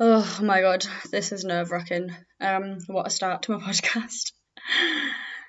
Oh 0.00 0.38
my 0.40 0.60
god, 0.60 0.86
this 1.10 1.32
is 1.32 1.42
nerve 1.42 1.72
wracking. 1.72 2.14
Um, 2.40 2.78
what 2.86 3.08
a 3.08 3.10
start 3.10 3.42
to 3.42 3.58
my 3.58 3.58
podcast. 3.72 4.30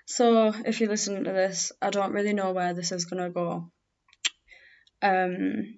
so, 0.07 0.51
if 0.65 0.81
you 0.81 0.87
listen 0.87 1.23
to 1.23 1.31
this, 1.31 1.71
I 1.83 1.91
don't 1.91 2.13
really 2.13 2.33
know 2.33 2.51
where 2.51 2.73
this 2.73 2.91
is 2.91 3.05
gonna 3.05 3.29
go. 3.29 3.69
Um, 5.03 5.75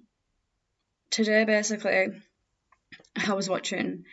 today, 1.10 1.44
basically, 1.44 2.14
I 3.28 3.34
was 3.34 3.50
watching 3.50 4.06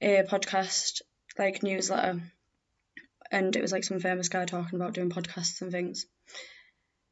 a 0.00 0.24
podcast, 0.24 1.02
like 1.38 1.62
newsletter, 1.62 2.20
and 3.30 3.54
it 3.54 3.62
was 3.62 3.70
like 3.70 3.84
some 3.84 4.00
famous 4.00 4.28
guy 4.28 4.44
talking 4.44 4.74
about 4.74 4.94
doing 4.94 5.10
podcasts 5.10 5.62
and 5.62 5.70
things. 5.70 6.06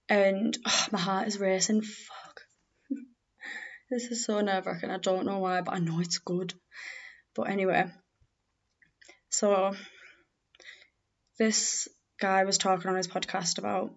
And 0.09 0.59
oh, 0.67 0.87
my 0.91 0.99
heart 0.99 1.29
is 1.29 1.39
racing. 1.39 1.83
Fuck. 1.83 2.41
this 3.89 4.07
is 4.07 4.25
so 4.25 4.41
nerve 4.41 4.67
wracking. 4.67 4.91
I 4.91 4.99
don't 4.99 5.27
know 5.27 5.39
why, 5.39 5.61
but 5.61 5.75
I 5.75 5.79
know 5.79 6.01
it's 6.01 6.19
good. 6.19 6.55
But 7.35 7.49
anyway, 7.51 7.87
so 9.31 9.75
this 11.39 11.89
guy 12.21 12.45
was 12.45 12.59
talking 12.59 12.91
on 12.91 12.97
his 12.97 13.09
podcast 13.09 13.59
about 13.59 13.93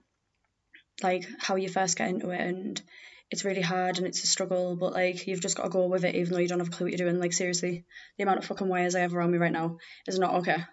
like 1.04 1.28
how 1.40 1.56
you 1.56 1.70
first 1.70 1.98
get 1.98 2.10
into 2.10 2.30
it 2.30 2.40
and 2.40 2.82
it's 3.32 3.44
really 3.44 3.62
hard 3.62 3.98
and 3.98 4.08
it's 4.08 4.24
a 4.24 4.28
struggle, 4.28 4.76
but 4.76 4.94
like 4.94 5.28
you've 5.28 5.42
just 5.42 5.58
got 5.58 5.64
to 5.64 5.70
go 5.70 5.88
with 5.88 6.06
it 6.06 6.16
even 6.16 6.34
though 6.34 6.40
you 6.40 6.48
don't 6.48 6.60
have 6.60 6.70
a 6.70 6.72
clue 6.72 6.86
what 6.86 6.98
you're 6.98 7.10
doing. 7.10 7.20
Like 7.20 7.34
seriously, 7.34 7.86
the 8.18 8.24
amount 8.24 8.40
of 8.40 8.46
fucking 8.46 8.68
wires 8.68 8.96
I 8.96 9.02
have 9.02 9.16
around 9.16 9.32
me 9.32 9.38
right 9.38 9.52
now 9.52 9.78
is 10.08 10.20
not 10.20 10.36
okay. 10.36 10.64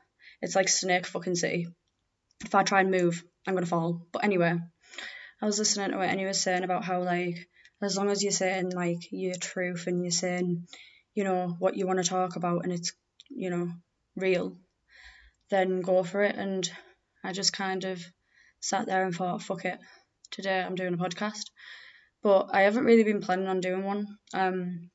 It's 0.40 0.54
like 0.54 0.68
snake 0.68 1.06
fucking 1.06 1.34
city. 1.34 1.68
If 2.44 2.54
I 2.54 2.62
try 2.62 2.80
and 2.80 2.90
move, 2.90 3.24
I'm 3.46 3.54
gonna 3.54 3.66
fall. 3.66 4.06
But 4.12 4.24
anyway, 4.24 4.58
I 5.40 5.46
was 5.46 5.58
listening 5.58 5.90
to 5.90 6.00
it 6.00 6.08
and 6.08 6.20
he 6.20 6.26
was 6.26 6.40
saying 6.40 6.62
about 6.62 6.84
how 6.84 7.02
like 7.02 7.48
as 7.82 7.96
long 7.96 8.10
as 8.10 8.22
you're 8.22 8.32
saying 8.32 8.70
like 8.70 9.08
your 9.10 9.34
truth 9.34 9.86
and 9.86 10.02
you're 10.02 10.12
saying 10.12 10.66
you 11.14 11.24
know 11.24 11.56
what 11.58 11.76
you 11.76 11.86
want 11.86 12.02
to 12.02 12.08
talk 12.08 12.36
about 12.36 12.64
and 12.64 12.72
it's 12.72 12.92
you 13.28 13.50
know 13.50 13.70
real 14.16 14.56
then 15.50 15.82
go 15.82 16.02
for 16.02 16.22
it. 16.22 16.34
And 16.36 16.68
i 17.22 17.32
just 17.32 17.52
kind 17.52 17.84
of 17.84 18.02
sat 18.60 18.86
there 18.86 19.04
and 19.04 19.14
thought 19.14 19.42
fuck 19.42 19.64
it 19.64 19.78
today 20.30 20.60
i'm 20.60 20.74
doing 20.74 20.94
a 20.94 20.96
podcast. 20.96 21.50
But 22.22 22.48
i 22.52 22.62
haven't 22.62 22.84
really 22.84 23.04
been 23.04 23.20
planning 23.20 23.48
on 23.48 23.60
doing 23.60 23.84
one. 23.84 24.06
Um 24.34 24.90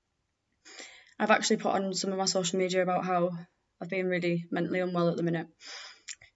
i've 1.20 1.32
actually 1.32 1.58
put 1.58 1.74
on 1.74 1.94
some 1.94 2.12
of 2.12 2.18
my 2.18 2.26
social 2.26 2.60
media 2.60 2.82
about 2.84 3.06
how 3.06 3.32
i've 3.82 3.90
been 3.90 4.08
really 4.08 4.46
mentally 4.52 4.80
unwell 4.80 5.10
at 5.10 5.18
the 5.18 5.24
minute. 5.24 5.48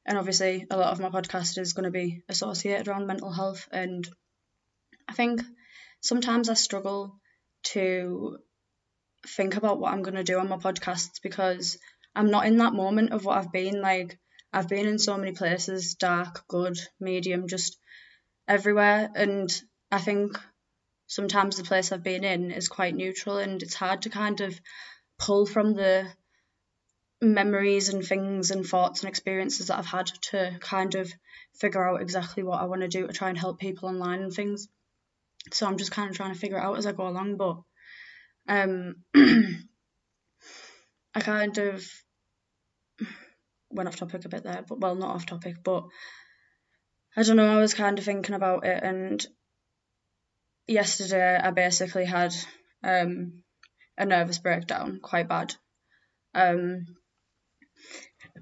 And 0.05 0.17
obviously 0.17 0.65
a 0.69 0.77
lot 0.77 0.91
of 0.91 0.99
my 0.99 1.09
podcast 1.09 1.57
is 1.57 1.73
going 1.73 1.85
to 1.85 1.91
be 1.91 2.23
associated 2.27 2.87
around 2.87 3.07
mental 3.07 3.31
health. 3.31 3.67
And 3.71 4.07
i 5.07 5.13
think 5.13 5.41
sometimes 6.01 6.49
I 6.49 6.55
struggle 6.55 7.19
to 7.73 8.39
think 9.27 9.55
about 9.55 9.79
what 9.79 9.93
I'm 9.93 10.01
going 10.01 10.15
to 10.15 10.23
do 10.23 10.39
on 10.39 10.49
my 10.49 10.57
podcasts 10.57 11.21
because 11.21 11.77
I'm 12.15 12.31
not 12.31 12.45
in 12.45 12.57
that 12.57 12.73
moment 12.73 13.11
of 13.11 13.25
what 13.25 13.37
I've 13.37 13.51
been 13.51 13.81
like. 13.81 14.19
I've 14.53 14.67
been 14.67 14.87
in 14.87 14.99
so 14.99 15.17
many 15.17 15.31
places 15.31 15.95
dark, 15.95 16.47
good, 16.47 16.77
medium, 16.99 17.47
just 17.47 17.77
everywhere. 18.47 19.09
And 19.15 19.49
I 19.91 19.99
think 19.99 20.37
sometimes 21.07 21.57
the 21.57 21.63
place 21.63 21.91
I've 21.91 22.03
been 22.03 22.23
in 22.23 22.51
is 22.51 22.67
quite 22.67 22.95
neutral 22.95 23.37
and 23.37 23.61
it's 23.61 23.75
hard 23.75 24.03
to 24.03 24.09
kind 24.09 24.41
of 24.41 24.59
pull 25.19 25.45
from 25.45 25.73
the 25.73 26.07
memories 27.21 27.89
and 27.89 28.03
things 28.03 28.51
and 28.51 28.65
thoughts 28.65 29.01
and 29.01 29.09
experiences 29.09 29.67
that 29.67 29.77
I've 29.77 29.85
had 29.85 30.07
to 30.31 30.57
kind 30.59 30.95
of 30.95 31.11
figure 31.53 31.87
out 31.87 32.01
exactly 32.01 32.43
what 32.43 32.59
I 32.59 32.65
want 32.65 32.81
to 32.81 32.87
do 32.87 33.05
to 33.05 33.13
try 33.13 33.29
and 33.29 33.37
help 33.37 33.59
people 33.59 33.87
online 33.87 34.23
and 34.23 34.33
things 34.33 34.67
so 35.51 35.65
I'm 35.65 35.77
just 35.77 35.91
kind 35.91 36.09
of 36.09 36.15
trying 36.15 36.33
to 36.33 36.39
figure 36.39 36.57
it 36.57 36.63
out 36.63 36.77
as 36.77 36.85
I 36.85 36.91
go 36.91 37.07
along. 37.07 37.37
But 37.37 37.61
um, 38.47 38.95
I 39.15 39.55
kind 41.19 41.57
of 41.57 41.85
went 43.69 43.87
off 43.87 43.97
topic 43.97 44.25
a 44.25 44.29
bit 44.29 44.43
there, 44.43 44.63
but 44.67 44.79
well, 44.79 44.95
not 44.95 45.15
off 45.15 45.25
topic, 45.25 45.57
but 45.63 45.83
I 47.15 47.23
don't 47.23 47.35
know. 47.35 47.57
I 47.57 47.61
was 47.61 47.73
kind 47.73 47.99
of 47.99 48.05
thinking 48.05 48.35
about 48.35 48.65
it, 48.65 48.83
and 48.83 49.25
yesterday 50.67 51.37
I 51.37 51.51
basically 51.51 52.05
had 52.05 52.33
um, 52.83 53.43
a 53.97 54.05
nervous 54.05 54.39
breakdown, 54.39 54.99
quite 55.01 55.27
bad. 55.27 55.53
Um, 56.33 56.85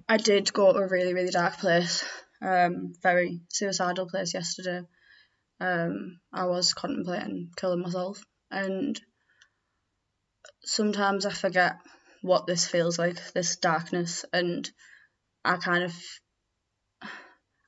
I 0.08 0.18
did 0.18 0.54
go 0.54 0.74
to 0.74 0.80
a 0.80 0.88
really, 0.88 1.14
really 1.14 1.32
dark 1.32 1.58
place, 1.58 2.06
um, 2.42 2.94
very 3.02 3.42
suicidal 3.50 4.08
place 4.08 4.34
yesterday 4.34 4.82
um, 5.60 6.20
I 6.34 6.46
was 6.46 6.74
contemplating 6.74 7.52
killing 7.56 7.82
myself. 7.82 8.22
And 8.52 9.00
sometimes 10.64 11.26
I 11.26 11.32
forget 11.32 11.78
what 12.22 12.48
this 12.48 12.68
feels 12.68 13.00
like, 13.00 13.34
this 13.34 13.56
darkness, 13.58 14.26
and 14.34 14.70
I 15.44 15.58
kind 15.58 15.84
of 15.84 15.94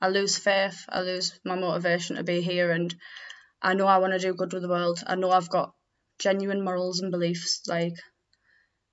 I 0.02 0.10
lose 0.10 0.38
faith, 0.38 0.86
I 0.90 1.02
lose 1.02 1.40
my 1.46 1.56
motivation 1.56 2.16
to 2.16 2.24
be 2.24 2.42
here, 2.42 2.72
and 2.72 2.94
I 3.62 3.76
know 3.76 3.86
I 3.86 4.00
want 4.00 4.14
to 4.14 4.20
do 4.20 4.34
good 4.34 4.54
with 4.54 4.64
the 4.64 4.70
world. 4.70 5.04
I 5.06 5.16
know 5.16 5.32
I've 5.32 5.50
got 5.50 5.74
genuine 6.20 6.64
morals 6.64 7.00
and 7.00 7.12
beliefs. 7.12 7.62
Like 7.68 7.94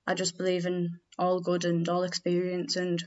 I 0.06 0.14
just 0.14 0.36
believe 0.36 0.66
in 0.66 1.00
all 1.18 1.40
good 1.40 1.64
and 1.64 1.88
all 1.88 2.04
experience 2.04 2.76
and 2.76 3.02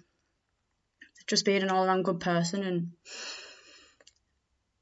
just 1.27 1.45
being 1.45 1.63
an 1.63 1.69
all 1.69 1.85
around 1.85 2.03
good 2.03 2.19
person 2.19 2.63
and 2.63 2.91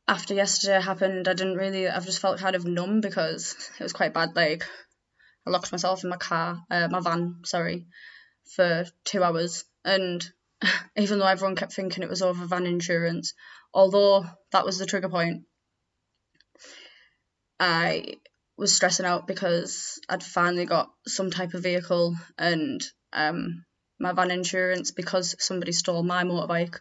after 0.10 0.34
yesterday 0.34 0.82
happened, 0.82 1.28
I 1.28 1.34
didn't 1.34 1.58
really, 1.58 1.88
I've 1.88 2.06
just 2.06 2.20
felt 2.20 2.40
kind 2.40 2.56
of 2.56 2.66
numb 2.66 3.00
because 3.00 3.56
it 3.80 3.84
was 3.84 3.94
quite 3.94 4.12
bad. 4.12 4.36
Like, 4.36 4.66
I 5.50 5.52
locked 5.52 5.72
myself 5.72 6.04
in 6.04 6.12
my 6.12 6.18
car, 6.18 6.62
uh, 6.70 6.88
my 6.92 7.00
van, 7.00 7.42
sorry, 7.44 7.88
for 8.56 8.86
two 9.04 9.24
hours. 9.24 9.66
And 9.84 10.24
even 10.98 11.20
though 11.20 11.26
everyone 11.26 11.56
kept 11.56 11.74
thinking 11.74 12.04
it 12.04 12.10
was 12.10 12.22
over 12.22 12.46
van 12.46 12.68
insurance, 12.68 13.34
although 13.74 14.26
that 14.52 14.66
was 14.66 14.78
the 14.78 14.86
trigger 14.86 15.10
point, 15.10 15.44
I 17.60 18.14
was 18.58 18.76
stressing 18.76 19.06
out 19.06 19.26
because 19.26 20.00
I'd 20.08 20.24
finally 20.24 20.66
got 20.66 20.90
some 21.08 21.32
type 21.32 21.56
of 21.56 21.64
vehicle 21.64 22.16
and 22.38 22.82
um, 23.12 23.66
my 24.00 24.14
van 24.14 24.32
insurance 24.32 24.92
because 24.92 25.36
somebody 25.40 25.72
stole 25.72 26.04
my 26.04 26.24
motorbike 26.24 26.80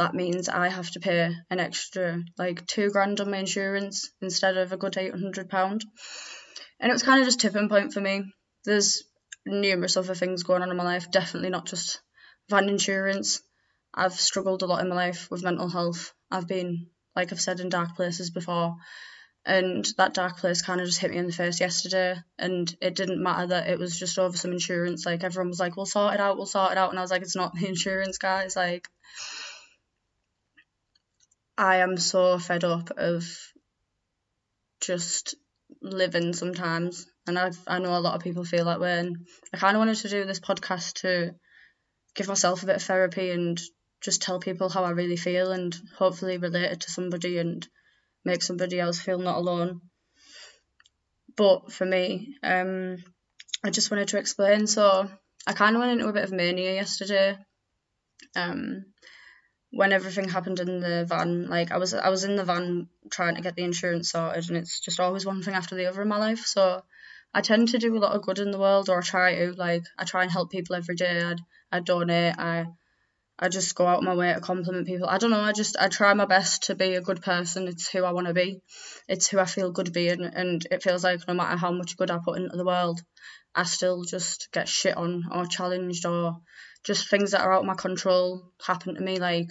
that 0.00 0.14
means 0.14 0.48
I 0.48 0.68
have 0.68 0.90
to 0.92 1.00
pay 1.00 1.30
an 1.50 1.60
extra 1.60 2.22
like 2.38 2.66
two 2.66 2.88
grand 2.88 3.20
on 3.20 3.30
my 3.30 3.36
insurance 3.36 4.10
instead 4.22 4.56
of 4.56 4.72
a 4.72 4.78
good 4.78 4.96
eight 4.96 5.12
hundred 5.12 5.50
pound. 5.50 5.84
And 6.80 6.90
it 6.90 6.94
was 6.94 7.02
kind 7.02 7.20
of 7.20 7.26
just 7.26 7.40
tipping 7.40 7.68
point 7.68 7.92
for 7.92 8.00
me. 8.00 8.32
There's 8.64 9.04
numerous 9.46 9.96
other 9.96 10.14
things 10.14 10.42
going 10.42 10.62
on 10.62 10.70
in 10.70 10.76
my 10.76 10.84
life, 10.84 11.10
definitely 11.10 11.50
not 11.50 11.66
just 11.66 12.00
van 12.48 12.68
insurance. 12.68 13.42
I've 13.94 14.14
struggled 14.14 14.62
a 14.62 14.66
lot 14.66 14.82
in 14.82 14.88
my 14.88 14.96
life 14.96 15.30
with 15.30 15.42
mental 15.42 15.68
health. 15.68 16.12
I've 16.30 16.48
been, 16.48 16.86
like 17.14 17.32
I've 17.32 17.40
said, 17.40 17.60
in 17.60 17.68
dark 17.68 17.96
places 17.96 18.30
before. 18.30 18.76
And 19.44 19.86
that 19.96 20.14
dark 20.14 20.36
place 20.36 20.62
kind 20.62 20.80
of 20.80 20.86
just 20.86 21.00
hit 21.00 21.10
me 21.10 21.16
in 21.16 21.26
the 21.26 21.32
face 21.32 21.60
yesterday. 21.60 22.16
And 22.38 22.74
it 22.80 22.94
didn't 22.94 23.22
matter 23.22 23.48
that 23.48 23.68
it 23.68 23.78
was 23.78 23.98
just 23.98 24.18
over 24.18 24.36
some 24.36 24.52
insurance. 24.52 25.06
Like, 25.06 25.24
everyone 25.24 25.48
was 25.48 25.60
like, 25.60 25.76
we'll 25.76 25.86
sort 25.86 26.14
it 26.14 26.20
out, 26.20 26.36
we'll 26.36 26.46
sort 26.46 26.72
it 26.72 26.78
out. 26.78 26.90
And 26.90 26.98
I 26.98 27.02
was 27.02 27.10
like, 27.10 27.22
it's 27.22 27.36
not 27.36 27.54
the 27.54 27.66
insurance, 27.66 28.18
guys. 28.18 28.54
Like, 28.54 28.88
I 31.56 31.78
am 31.78 31.96
so 31.96 32.38
fed 32.38 32.64
up 32.64 32.90
of 32.96 33.26
just 34.80 35.34
living 35.82 36.32
sometimes, 36.32 37.06
and 37.26 37.38
I 37.38 37.50
I 37.66 37.78
know 37.78 37.96
a 37.96 38.00
lot 38.00 38.14
of 38.14 38.22
people 38.22 38.44
feel 38.44 38.66
that 38.66 38.80
way. 38.80 38.98
And 38.98 39.26
I 39.52 39.56
kind 39.56 39.76
of 39.76 39.80
wanted 39.80 39.96
to 39.98 40.08
do 40.08 40.24
this 40.24 40.40
podcast 40.40 41.00
to 41.02 41.34
give 42.14 42.28
myself 42.28 42.62
a 42.62 42.66
bit 42.66 42.76
of 42.76 42.82
therapy 42.82 43.30
and 43.30 43.60
just 44.00 44.22
tell 44.22 44.40
people 44.40 44.68
how 44.68 44.84
I 44.84 44.90
really 44.90 45.16
feel, 45.16 45.52
and 45.52 45.76
hopefully 45.96 46.38
relate 46.38 46.72
it 46.72 46.80
to 46.82 46.90
somebody 46.90 47.38
and 47.38 47.66
make 48.24 48.42
somebody 48.42 48.78
else 48.78 49.00
feel 49.00 49.18
not 49.18 49.36
alone. 49.36 49.80
But 51.36 51.72
for 51.72 51.84
me, 51.84 52.36
um, 52.42 52.96
I 53.64 53.70
just 53.70 53.90
wanted 53.90 54.08
to 54.08 54.18
explain. 54.18 54.66
So 54.66 55.08
I 55.46 55.52
kind 55.52 55.76
of 55.76 55.80
went 55.80 55.92
into 55.92 56.08
a 56.08 56.12
bit 56.12 56.24
of 56.24 56.32
mania 56.32 56.74
yesterday. 56.74 57.38
Um, 58.36 58.84
when 59.70 59.92
everything 59.92 60.28
happened 60.28 60.58
in 60.60 60.80
the 60.80 61.04
van, 61.08 61.48
like 61.48 61.70
I 61.70 61.78
was 61.78 61.94
I 61.94 62.08
was 62.08 62.24
in 62.24 62.36
the 62.36 62.44
van 62.44 62.88
trying 63.10 63.36
to 63.36 63.42
get 63.42 63.54
the 63.54 63.64
insurance 63.64 64.10
sorted, 64.10 64.48
and 64.48 64.58
it's 64.58 64.80
just 64.80 65.00
always 65.00 65.24
one 65.24 65.42
thing 65.42 65.54
after 65.54 65.76
the 65.76 65.86
other 65.86 66.02
in 66.02 66.08
my 66.08 66.18
life. 66.18 66.44
So 66.44 66.82
I 67.32 67.40
tend 67.40 67.68
to 67.68 67.78
do 67.78 67.96
a 67.96 67.98
lot 67.98 68.16
of 68.16 68.22
good 68.22 68.40
in 68.40 68.50
the 68.50 68.58
world, 68.58 68.88
or 68.88 68.98
I 68.98 69.02
try 69.02 69.34
to. 69.36 69.52
Like 69.52 69.84
I 69.96 70.04
try 70.04 70.22
and 70.22 70.32
help 70.32 70.50
people 70.50 70.74
every 70.74 70.96
day. 70.96 71.22
I 71.22 71.36
I 71.70 71.80
donate. 71.80 72.34
I 72.38 72.66
I 73.38 73.48
just 73.48 73.74
go 73.76 73.86
out 73.86 74.02
my 74.02 74.14
way 74.14 74.34
to 74.34 74.40
compliment 74.40 74.88
people. 74.88 75.08
I 75.08 75.18
don't 75.18 75.30
know. 75.30 75.40
I 75.40 75.52
just 75.52 75.76
I 75.78 75.88
try 75.88 76.12
my 76.14 76.26
best 76.26 76.64
to 76.64 76.74
be 76.74 76.96
a 76.96 77.00
good 77.00 77.22
person. 77.22 77.68
It's 77.68 77.88
who 77.88 78.04
I 78.04 78.12
want 78.12 78.26
to 78.26 78.34
be. 78.34 78.60
It's 79.08 79.28
who 79.28 79.38
I 79.38 79.44
feel 79.44 79.70
good 79.70 79.92
being, 79.92 80.24
and 80.24 80.66
it 80.70 80.82
feels 80.82 81.04
like 81.04 81.26
no 81.28 81.34
matter 81.34 81.56
how 81.56 81.70
much 81.70 81.96
good 81.96 82.10
I 82.10 82.18
put 82.24 82.38
into 82.38 82.56
the 82.56 82.66
world, 82.66 83.00
I 83.54 83.62
still 83.64 84.02
just 84.02 84.48
get 84.52 84.68
shit 84.68 84.96
on 84.96 85.24
or 85.30 85.46
challenged 85.46 86.06
or 86.06 86.40
just 86.84 87.08
things 87.08 87.32
that 87.32 87.42
are 87.42 87.52
out 87.52 87.60
of 87.60 87.66
my 87.66 87.74
control 87.74 88.50
happen 88.64 88.94
to 88.94 89.00
me 89.00 89.18
like 89.18 89.50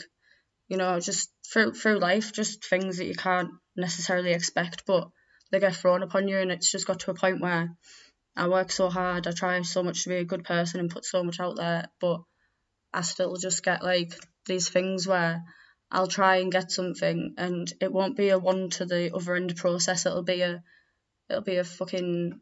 you 0.67 0.77
know 0.77 0.99
just 0.99 1.29
through 1.51 1.73
through 1.73 1.99
life 1.99 2.33
just 2.33 2.65
things 2.65 2.97
that 2.97 3.05
you 3.05 3.15
can't 3.15 3.51
necessarily 3.75 4.31
expect 4.31 4.83
but 4.85 5.09
they 5.51 5.59
get 5.59 5.75
thrown 5.75 6.03
upon 6.03 6.27
you 6.27 6.37
and 6.37 6.51
it's 6.51 6.71
just 6.71 6.87
got 6.87 6.99
to 6.99 7.11
a 7.11 7.15
point 7.15 7.41
where 7.41 7.75
I 8.35 8.47
work 8.47 8.71
so 8.71 8.89
hard, 8.89 9.27
I 9.27 9.31
try 9.31 9.61
so 9.63 9.83
much 9.83 10.03
to 10.03 10.09
be 10.09 10.15
a 10.15 10.23
good 10.23 10.45
person 10.45 10.79
and 10.79 10.89
put 10.89 11.03
so 11.03 11.23
much 11.23 11.39
out 11.39 11.57
there, 11.57 11.89
but 11.99 12.21
I 12.93 13.01
still 13.01 13.35
just 13.35 13.63
get 13.63 13.83
like 13.83 14.13
these 14.45 14.69
things 14.69 15.05
where 15.07 15.43
I'll 15.91 16.07
try 16.07 16.37
and 16.37 16.51
get 16.51 16.71
something 16.71 17.33
and 17.37 17.71
it 17.81 17.91
won't 17.91 18.15
be 18.15 18.29
a 18.29 18.39
one 18.39 18.69
to 18.71 18.85
the 18.85 19.13
other 19.13 19.35
end 19.35 19.57
process, 19.57 20.05
it'll 20.05 20.23
be 20.23 20.41
a 20.41 20.63
it'll 21.29 21.43
be 21.43 21.57
a 21.57 21.63
fucking 21.63 22.39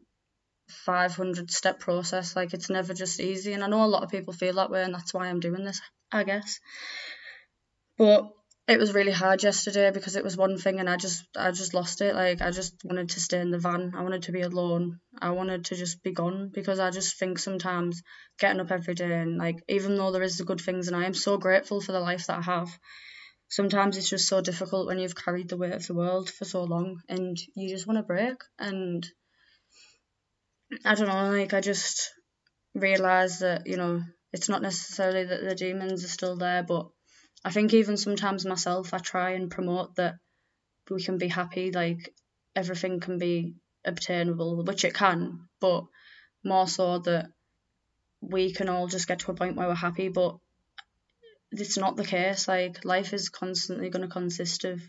500 0.68 1.50
step 1.50 1.80
process 1.80 2.36
like 2.36 2.54
it's 2.54 2.70
never 2.70 2.94
just 2.94 3.20
easy 3.20 3.52
and 3.52 3.64
I 3.64 3.68
know 3.68 3.84
a 3.84 3.86
lot 3.86 4.02
of 4.02 4.10
people 4.10 4.32
feel 4.32 4.54
that 4.54 4.70
way 4.70 4.82
and 4.82 4.94
that's 4.94 5.14
why 5.14 5.28
I'm 5.28 5.40
doing 5.40 5.64
this 5.64 5.80
I 6.12 6.24
guess 6.24 6.60
but 7.96 8.30
it 8.68 8.78
was 8.78 8.92
really 8.92 9.12
hard 9.12 9.42
yesterday 9.42 9.90
because 9.90 10.14
it 10.14 10.22
was 10.22 10.36
one 10.36 10.58
thing 10.58 10.78
and 10.78 10.90
I 10.90 10.96
just 10.98 11.24
I 11.34 11.50
just 11.52 11.72
lost 11.72 12.02
it. 12.02 12.14
Like 12.14 12.42
I 12.42 12.50
just 12.50 12.74
wanted 12.84 13.08
to 13.10 13.20
stay 13.20 13.40
in 13.40 13.50
the 13.50 13.58
van. 13.58 13.94
I 13.96 14.02
wanted 14.02 14.24
to 14.24 14.32
be 14.32 14.42
alone. 14.42 15.00
I 15.18 15.30
wanted 15.30 15.64
to 15.66 15.74
just 15.74 16.02
be 16.02 16.12
gone 16.12 16.50
because 16.52 16.78
I 16.78 16.90
just 16.90 17.18
think 17.18 17.38
sometimes 17.38 18.02
getting 18.38 18.60
up 18.60 18.70
every 18.70 18.94
day 18.94 19.20
and 19.20 19.38
like 19.38 19.56
even 19.68 19.96
though 19.96 20.12
there 20.12 20.22
is 20.22 20.36
the 20.36 20.44
good 20.44 20.60
things 20.60 20.86
and 20.86 20.96
I 20.96 21.06
am 21.06 21.14
so 21.14 21.38
grateful 21.38 21.80
for 21.80 21.92
the 21.92 22.00
life 22.00 22.26
that 22.26 22.40
I 22.40 22.42
have, 22.42 22.68
sometimes 23.48 23.96
it's 23.96 24.10
just 24.10 24.28
so 24.28 24.42
difficult 24.42 24.86
when 24.86 24.98
you've 24.98 25.16
carried 25.16 25.48
the 25.48 25.56
weight 25.56 25.72
of 25.72 25.86
the 25.86 25.94
world 25.94 26.28
for 26.28 26.44
so 26.44 26.62
long 26.64 27.00
and 27.08 27.38
you 27.56 27.70
just 27.70 27.86
want 27.86 27.96
to 27.96 28.02
break 28.02 28.36
and 28.58 29.06
I 30.84 30.94
don't 30.94 31.08
know, 31.08 31.30
like 31.30 31.54
I 31.54 31.60
just 31.60 32.12
realised 32.74 33.40
that, 33.40 33.66
you 33.66 33.76
know, 33.76 34.02
it's 34.32 34.48
not 34.48 34.62
necessarily 34.62 35.24
that 35.24 35.42
the 35.42 35.54
demons 35.54 36.04
are 36.04 36.08
still 36.08 36.36
there 36.36 36.62
but 36.62 36.88
I 37.44 37.50
think 37.50 37.72
even 37.72 37.96
sometimes 37.96 38.44
myself, 38.44 38.92
I 38.92 38.98
try 38.98 39.30
and 39.30 39.50
promote 39.50 39.94
that 39.96 40.16
we 40.90 41.02
can 41.02 41.18
be 41.18 41.28
happy, 41.28 41.70
like 41.70 42.14
everything 42.56 43.00
can 43.00 43.18
be 43.18 43.54
obtainable, 43.84 44.64
which 44.64 44.84
it 44.84 44.94
can, 44.94 45.48
but 45.60 45.84
more 46.44 46.66
so 46.66 46.98
that 46.98 47.30
we 48.20 48.52
can 48.52 48.68
all 48.68 48.88
just 48.88 49.06
get 49.06 49.20
to 49.20 49.30
a 49.30 49.34
point 49.34 49.56
where 49.56 49.68
we're 49.68 49.74
happy, 49.74 50.08
but 50.08 50.36
it's 51.52 51.78
not 51.78 51.96
the 51.96 52.04
case. 52.04 52.48
Like 52.48 52.84
life 52.84 53.14
is 53.14 53.28
constantly 53.28 53.88
going 53.90 54.02
to 54.02 54.12
consist 54.12 54.64
of 54.64 54.82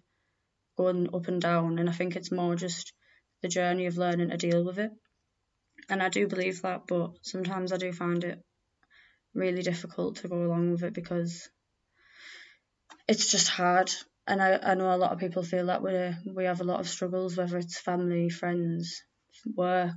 going 0.76 1.14
up 1.14 1.28
and 1.28 1.42
down, 1.42 1.78
and 1.78 1.90
I 1.90 1.94
think 1.94 2.16
it's 2.16 2.32
more 2.32 2.56
just 2.56 2.94
the 3.42 3.48
journey 3.48 3.86
of 3.86 3.98
learning 3.98 4.30
to 4.30 4.38
deal 4.38 4.66
with 4.66 4.80
it. 4.80 4.92
And 5.90 6.04
I 6.04 6.10
do 6.10 6.28
believe 6.28 6.62
that, 6.62 6.84
but 6.88 7.12
sometimes 7.22 7.74
I 7.74 7.78
do 7.78 7.92
find 7.92 8.24
it 8.24 8.40
really 9.34 9.62
difficult 9.62 10.18
to 10.18 10.28
go 10.28 10.44
along 10.44 10.72
with 10.72 10.84
it 10.84 10.94
because 10.94 11.50
it's 13.08 13.32
just 13.32 13.50
hard. 13.50 13.92
And 14.28 14.42
I, 14.42 14.60
I 14.62 14.76
know 14.76 14.94
a 14.94 14.98
lot 14.98 15.12
of 15.12 15.20
people 15.20 15.42
feel 15.42 15.68
that 15.68 15.82
we 15.82 16.34
we 16.34 16.46
have 16.46 16.62
a 16.62 16.66
lot 16.66 16.80
of 16.80 16.88
struggles, 16.88 17.36
whether 17.36 17.58
it's 17.58 17.80
family, 17.80 18.30
friends, 18.30 19.02
work, 19.56 19.96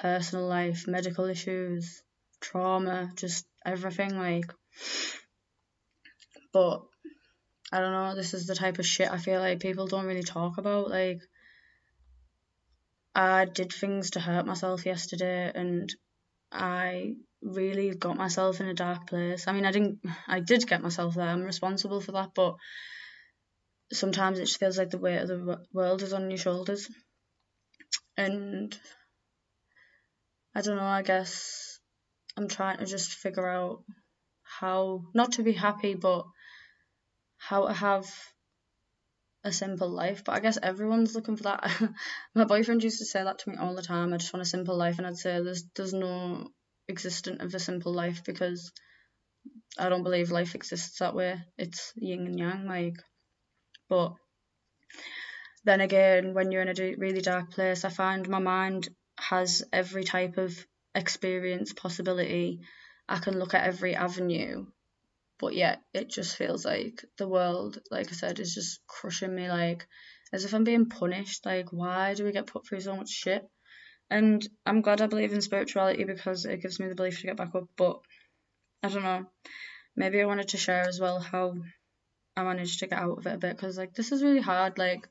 personal 0.00 0.46
life, 0.46 0.86
medical 0.88 1.26
issues, 1.26 2.02
trauma, 2.40 3.12
just 3.16 3.46
everything 3.64 4.16
like. 4.16 4.50
But 6.52 6.82
I 7.70 7.80
don't 7.80 7.92
know. 7.92 8.14
This 8.14 8.32
is 8.34 8.46
the 8.46 8.54
type 8.54 8.78
of 8.78 8.86
shit 8.86 9.10
I 9.10 9.18
feel 9.18 9.40
like 9.40 9.60
people 9.60 9.86
don't 9.86 10.06
really 10.06 10.22
talk 10.22 10.58
about. 10.58 10.88
Like, 10.88 11.20
I 13.14 13.44
did 13.44 13.72
things 13.72 14.10
to 14.10 14.20
hurt 14.20 14.46
myself 14.46 14.86
yesterday, 14.86 15.50
and 15.54 15.92
I 16.52 17.14
really 17.42 17.94
got 17.94 18.16
myself 18.16 18.60
in 18.60 18.68
a 18.68 18.74
dark 18.74 19.08
place. 19.08 19.48
I 19.48 19.52
mean, 19.52 19.66
I 19.66 19.72
didn't, 19.72 20.00
I 20.28 20.40
did 20.40 20.66
get 20.66 20.82
myself 20.82 21.14
there. 21.14 21.26
I'm 21.26 21.42
responsible 21.42 22.00
for 22.00 22.12
that, 22.12 22.30
but 22.34 22.54
sometimes 23.92 24.38
it 24.38 24.46
just 24.46 24.58
feels 24.58 24.78
like 24.78 24.90
the 24.90 24.98
weight 24.98 25.18
of 25.18 25.28
the 25.28 25.58
world 25.72 26.02
is 26.02 26.12
on 26.12 26.30
your 26.30 26.38
shoulders. 26.38 26.88
And 28.16 28.76
I 30.54 30.60
don't 30.60 30.76
know, 30.76 30.82
I 30.82 31.02
guess 31.02 31.78
I'm 32.36 32.48
trying 32.48 32.78
to 32.78 32.86
just 32.86 33.12
figure 33.12 33.48
out 33.48 33.82
how, 34.42 35.04
not 35.14 35.32
to 35.32 35.42
be 35.42 35.52
happy, 35.52 35.94
but 35.94 36.24
how 37.38 37.66
to 37.66 37.72
have 37.72 38.06
a 39.44 39.52
simple 39.52 39.88
life. 39.88 40.22
But 40.24 40.32
I 40.32 40.40
guess 40.40 40.58
everyone's 40.62 41.14
looking 41.14 41.36
for 41.36 41.44
that. 41.44 41.70
My 42.34 42.44
boyfriend 42.44 42.82
used 42.82 42.98
to 42.98 43.06
say 43.06 43.22
that 43.22 43.38
to 43.40 43.50
me 43.50 43.56
all 43.56 43.74
the 43.74 43.82
time. 43.82 44.12
I 44.12 44.18
just 44.18 44.32
want 44.32 44.42
a 44.42 44.48
simple 44.48 44.76
life, 44.76 44.98
and 44.98 45.06
I'd 45.06 45.16
say 45.16 45.40
there's 45.42 45.64
there's 45.74 45.94
no 45.94 46.48
existent 46.88 47.40
of 47.40 47.54
a 47.54 47.58
simple 47.58 47.92
life 47.92 48.22
because 48.24 48.72
I 49.78 49.88
don't 49.88 50.02
believe 50.02 50.30
life 50.30 50.54
exists 50.54 50.98
that 50.98 51.14
way. 51.14 51.40
It's 51.56 51.92
yin 51.96 52.26
and 52.26 52.38
yang, 52.38 52.66
like. 52.66 52.96
But 53.88 54.14
then 55.64 55.80
again, 55.80 56.34
when 56.34 56.50
you're 56.50 56.62
in 56.62 56.68
a 56.68 56.96
really 56.96 57.20
dark 57.20 57.50
place, 57.50 57.84
I 57.84 57.90
find 57.90 58.28
my 58.28 58.38
mind 58.38 58.88
has 59.18 59.62
every 59.72 60.04
type 60.04 60.38
of 60.38 60.56
experience 60.94 61.72
possibility. 61.72 62.60
I 63.08 63.18
can 63.18 63.38
look 63.38 63.54
at 63.54 63.66
every 63.66 63.94
avenue, 63.94 64.66
but 65.40 65.54
yet 65.54 65.80
it 65.94 66.10
just 66.10 66.36
feels 66.36 66.64
like 66.64 67.04
the 67.16 67.26
world, 67.26 67.78
like 67.90 68.08
I 68.08 68.12
said, 68.12 68.38
is 68.38 68.54
just 68.54 68.80
crushing 68.86 69.34
me, 69.34 69.48
like 69.48 69.86
as 70.32 70.44
if 70.44 70.52
I'm 70.52 70.64
being 70.64 70.86
punished. 70.86 71.46
Like, 71.46 71.72
why 71.72 72.14
do 72.14 72.24
we 72.24 72.32
get 72.32 72.46
put 72.46 72.66
through 72.66 72.80
so 72.80 72.94
much 72.94 73.08
shit? 73.08 73.42
And 74.10 74.46
I'm 74.66 74.82
glad 74.82 75.00
I 75.00 75.06
believe 75.06 75.32
in 75.32 75.40
spirituality 75.40 76.04
because 76.04 76.44
it 76.44 76.60
gives 76.60 76.78
me 76.78 76.88
the 76.88 76.94
belief 76.94 77.20
to 77.20 77.26
get 77.26 77.36
back 77.36 77.54
up. 77.54 77.68
But 77.76 78.00
I 78.82 78.88
don't 78.88 79.02
know. 79.02 79.26
Maybe 79.96 80.20
I 80.20 80.26
wanted 80.26 80.48
to 80.48 80.58
share 80.58 80.86
as 80.86 81.00
well 81.00 81.20
how 81.20 81.54
I 82.36 82.42
managed 82.44 82.80
to 82.80 82.86
get 82.86 82.98
out 82.98 83.18
of 83.18 83.26
it 83.26 83.34
a 83.34 83.38
bit 83.38 83.56
because 83.56 83.78
like 83.78 83.94
this 83.94 84.12
is 84.12 84.22
really 84.22 84.40
hard. 84.40 84.78
Like 84.78 85.08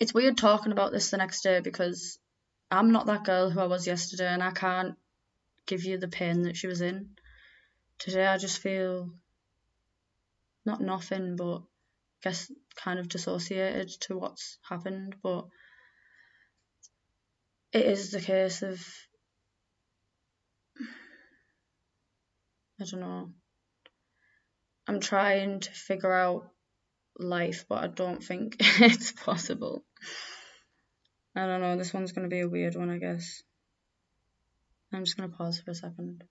it's 0.00 0.14
weird 0.14 0.36
talking 0.36 0.72
about 0.72 0.92
this 0.92 1.10
the 1.10 1.16
next 1.16 1.42
day 1.42 1.60
because 1.60 2.18
I'm 2.70 2.92
not 2.92 3.06
that 3.06 3.24
girl 3.24 3.50
who 3.50 3.60
I 3.60 3.66
was 3.66 3.86
yesterday 3.86 4.28
and 4.28 4.42
I 4.42 4.50
can't 4.50 4.94
give 5.66 5.84
you 5.84 5.98
the 5.98 6.08
pain 6.08 6.42
that 6.42 6.56
she 6.56 6.66
was 6.66 6.80
in. 6.80 7.10
Today 7.98 8.26
I 8.26 8.38
just 8.38 8.58
feel 8.58 9.10
not 10.64 10.80
nothing 10.80 11.36
but 11.36 11.58
I 11.58 11.60
guess 12.24 12.50
kind 12.76 12.98
of 12.98 13.08
dissociated 13.08 13.88
to 14.02 14.18
what's 14.18 14.58
happened 14.68 15.16
but 15.22 15.46
it 17.72 17.86
is 17.86 18.10
the 18.10 18.20
case 18.20 18.62
of 18.62 18.84
I 22.80 22.84
don't 22.84 23.00
know. 23.00 23.30
I'm 24.88 24.98
trying 24.98 25.60
to 25.60 25.70
figure 25.70 26.12
out 26.12 26.50
life, 27.16 27.64
but 27.68 27.84
I 27.84 27.86
don't 27.86 28.22
think 28.22 28.56
it's 28.60 29.12
possible. 29.12 29.84
I 31.36 31.46
don't 31.46 31.60
know, 31.60 31.76
this 31.76 31.94
one's 31.94 32.12
going 32.12 32.28
to 32.28 32.34
be 32.34 32.40
a 32.40 32.48
weird 32.48 32.74
one, 32.74 32.90
I 32.90 32.98
guess. 32.98 33.42
I'm 34.92 35.04
just 35.04 35.16
going 35.16 35.30
to 35.30 35.36
pause 35.36 35.60
for 35.60 35.70
a 35.70 35.74
second. 35.74 36.24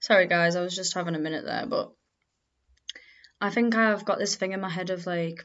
Sorry, 0.00 0.26
guys, 0.26 0.56
I 0.56 0.62
was 0.62 0.74
just 0.74 0.94
having 0.94 1.14
a 1.14 1.18
minute 1.20 1.44
there, 1.44 1.66
but 1.66 1.92
I 3.40 3.50
think 3.50 3.74
I've 3.74 4.04
got 4.04 4.18
this 4.18 4.34
thing 4.34 4.52
in 4.52 4.60
my 4.60 4.70
head 4.70 4.90
of 4.90 5.06
like, 5.06 5.44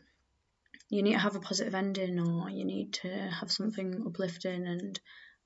you 0.90 1.04
need 1.04 1.14
to 1.14 1.20
have 1.20 1.36
a 1.36 1.42
positive 1.42 1.76
ending 1.76 2.20
or 2.20 2.50
you 2.50 2.64
need 2.64 2.94
to 2.94 3.10
have 3.10 3.52
something 3.52 4.04
uplifting 4.08 4.66
and 4.66 5.00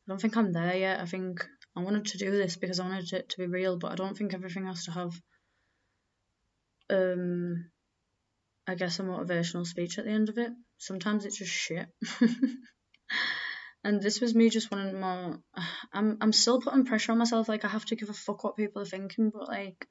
I 0.08 0.12
don't 0.12 0.22
think 0.22 0.38
I'm 0.38 0.54
there 0.54 0.76
yet. 0.76 1.00
I 1.00 1.06
think 1.06 1.46
I 1.76 1.82
wanted 1.82 2.06
to 2.06 2.18
do 2.20 2.32
this 2.32 2.56
because 2.56 2.80
I 2.80 2.88
wanted 2.88 3.12
it 3.14 3.30
to 3.30 3.38
be 3.38 3.48
real, 3.48 3.78
but 3.78 3.92
I 3.92 3.96
don't 3.96 4.16
think 4.16 4.34
everything 4.34 4.66
has 4.66 4.86
to 4.86 4.92
have 4.92 5.14
um 6.92 7.70
I 8.68 8.76
guess 8.76 9.00
a 9.00 9.04
motivational 9.04 9.66
speech 9.66 9.98
at 9.98 10.06
the 10.06 10.12
end 10.12 10.30
of 10.30 10.38
it. 10.38 10.52
Sometimes 10.78 11.26
it's 11.26 11.38
just 11.38 11.52
shit. 11.52 11.88
and 13.84 14.02
this 14.02 14.20
was 14.20 14.36
me 14.36 14.50
just 14.50 14.72
wanting 14.72 15.00
more 15.00 15.40
I'm 15.94 16.18
I'm 16.22 16.34
still 16.34 16.62
putting 16.62 16.86
pressure 16.86 17.12
on 17.12 17.18
myself, 17.18 17.50
like 17.50 17.66
I 17.66 17.70
have 17.70 17.86
to 17.86 17.96
give 17.96 18.10
a 18.10 18.14
fuck 18.14 18.44
what 18.44 18.58
people 18.58 18.82
are 18.82 18.86
thinking, 18.86 19.30
but 19.30 19.48
like 19.48 19.88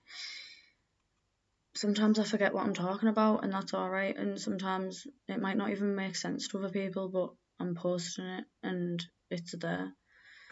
sometimes 1.74 2.18
I 2.18 2.24
forget 2.24 2.52
what 2.52 2.64
I'm 2.66 2.74
talking 2.74 3.08
about, 3.08 3.44
and 3.44 3.52
that's 3.52 3.74
alright. 3.74 4.16
And 4.16 4.38
sometimes 4.40 5.06
it 5.28 5.40
might 5.40 5.56
not 5.56 5.70
even 5.70 5.94
make 5.94 6.16
sense 6.16 6.48
to 6.48 6.58
other 6.58 6.70
people, 6.70 7.08
but 7.08 7.30
I'm 7.60 7.74
posting 7.74 8.24
it 8.24 8.44
and 8.62 9.04
it's 9.30 9.54
there. 9.56 9.92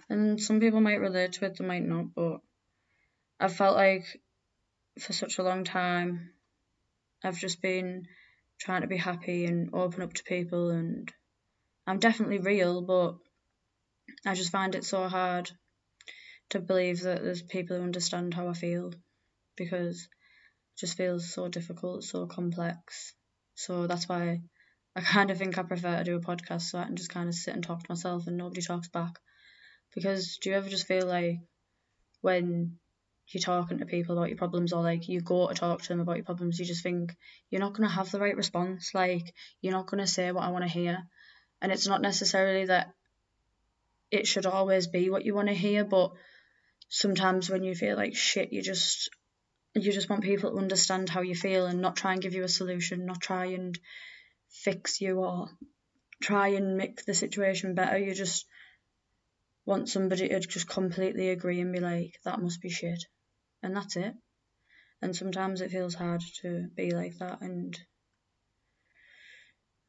And 0.08 0.40
some 0.40 0.60
people 0.60 0.80
might 0.80 1.00
relate 1.00 1.32
to 1.32 1.46
it, 1.46 1.58
they 1.58 1.66
might 1.66 1.84
not, 1.84 2.14
but 2.14 2.38
I've 3.40 3.56
felt 3.56 3.76
like 3.76 4.04
for 5.00 5.12
such 5.12 5.38
a 5.38 5.42
long 5.42 5.64
time 5.64 6.30
I've 7.24 7.38
just 7.38 7.60
been 7.60 8.06
trying 8.58 8.82
to 8.82 8.86
be 8.86 8.96
happy 8.96 9.44
and 9.46 9.70
open 9.74 10.02
up 10.02 10.14
to 10.14 10.24
people, 10.24 10.70
and 10.70 11.12
I'm 11.86 11.98
definitely 11.98 12.38
real, 12.38 12.82
but 12.82 13.16
I 14.24 14.34
just 14.34 14.52
find 14.52 14.74
it 14.74 14.84
so 14.84 15.08
hard 15.08 15.50
to 16.50 16.60
believe 16.60 17.02
that 17.02 17.22
there's 17.22 17.42
people 17.42 17.76
who 17.76 17.82
understand 17.82 18.34
how 18.34 18.48
I 18.48 18.52
feel 18.52 18.92
because 19.56 20.02
it 20.02 20.78
just 20.78 20.96
feels 20.96 21.32
so 21.32 21.48
difficult, 21.48 22.04
so 22.04 22.26
complex. 22.26 23.14
So 23.54 23.86
that's 23.86 24.08
why 24.08 24.42
I 24.94 25.00
kind 25.00 25.30
of 25.30 25.38
think 25.38 25.58
I 25.58 25.62
prefer 25.62 25.98
to 25.98 26.04
do 26.04 26.16
a 26.16 26.20
podcast 26.20 26.62
so 26.62 26.78
I 26.78 26.84
can 26.84 26.96
just 26.96 27.10
kind 27.10 27.28
of 27.28 27.34
sit 27.34 27.54
and 27.54 27.62
talk 27.62 27.80
to 27.82 27.90
myself 27.90 28.26
and 28.26 28.36
nobody 28.36 28.62
talks 28.62 28.88
back. 28.88 29.18
Because 29.94 30.38
do 30.38 30.50
you 30.50 30.56
ever 30.56 30.68
just 30.68 30.86
feel 30.86 31.06
like 31.06 31.38
when 32.20 32.78
you're 33.28 33.42
talking 33.42 33.78
to 33.78 33.86
people 33.86 34.16
about 34.16 34.28
your 34.28 34.38
problems 34.38 34.72
or 34.72 34.82
like 34.82 35.08
you 35.08 35.20
go 35.20 35.48
to 35.48 35.54
talk 35.54 35.82
to 35.82 35.88
them 35.88 36.00
about 36.00 36.16
your 36.16 36.24
problems, 36.24 36.58
you 36.58 36.64
just 36.64 36.82
think 36.82 37.14
you're 37.50 37.60
not 37.60 37.74
going 37.74 37.88
to 37.88 37.94
have 37.94 38.10
the 38.10 38.20
right 38.20 38.36
response. 38.36 38.90
Like 38.94 39.34
you're 39.60 39.72
not 39.72 39.86
going 39.86 40.04
to 40.04 40.06
say 40.06 40.30
what 40.32 40.44
I 40.44 40.50
want 40.50 40.64
to 40.64 40.70
hear. 40.70 40.98
And 41.60 41.72
it's 41.72 41.88
not 41.88 42.02
necessarily 42.02 42.66
that 42.66 42.92
it 44.10 44.26
should 44.26 44.46
always 44.46 44.86
be 44.86 45.10
what 45.10 45.24
you 45.24 45.34
want 45.34 45.48
to 45.48 45.54
hear, 45.54 45.84
but 45.84 46.12
sometimes 46.88 47.50
when 47.50 47.62
you 47.64 47.74
feel 47.74 47.96
like 47.96 48.14
shit, 48.14 48.52
you 48.52 48.62
just 48.62 49.10
you 49.74 49.92
just 49.92 50.08
want 50.08 50.22
people 50.22 50.50
to 50.50 50.58
understand 50.58 51.10
how 51.10 51.20
you 51.20 51.34
feel 51.34 51.66
and 51.66 51.82
not 51.82 51.96
try 51.96 52.12
and 52.12 52.22
give 52.22 52.34
you 52.34 52.44
a 52.44 52.48
solution, 52.48 53.04
not 53.04 53.20
try 53.20 53.46
and 53.46 53.78
fix 54.48 55.00
you 55.00 55.18
or 55.18 55.48
try 56.22 56.48
and 56.48 56.76
make 56.76 57.04
the 57.04 57.12
situation 57.12 57.74
better. 57.74 57.98
You 57.98 58.14
just 58.14 58.46
want 59.66 59.88
somebody 59.88 60.28
to 60.28 60.40
just 60.40 60.68
completely 60.68 61.28
agree 61.28 61.60
and 61.60 61.72
be 61.72 61.80
like, 61.80 62.14
that 62.24 62.40
must 62.40 62.62
be 62.62 62.70
shit. 62.70 63.04
And 63.62 63.76
that's 63.76 63.96
it. 63.96 64.14
And 65.02 65.14
sometimes 65.14 65.60
it 65.60 65.70
feels 65.70 65.94
hard 65.94 66.22
to 66.40 66.68
be 66.74 66.92
like 66.92 67.18
that. 67.18 67.42
And 67.42 67.78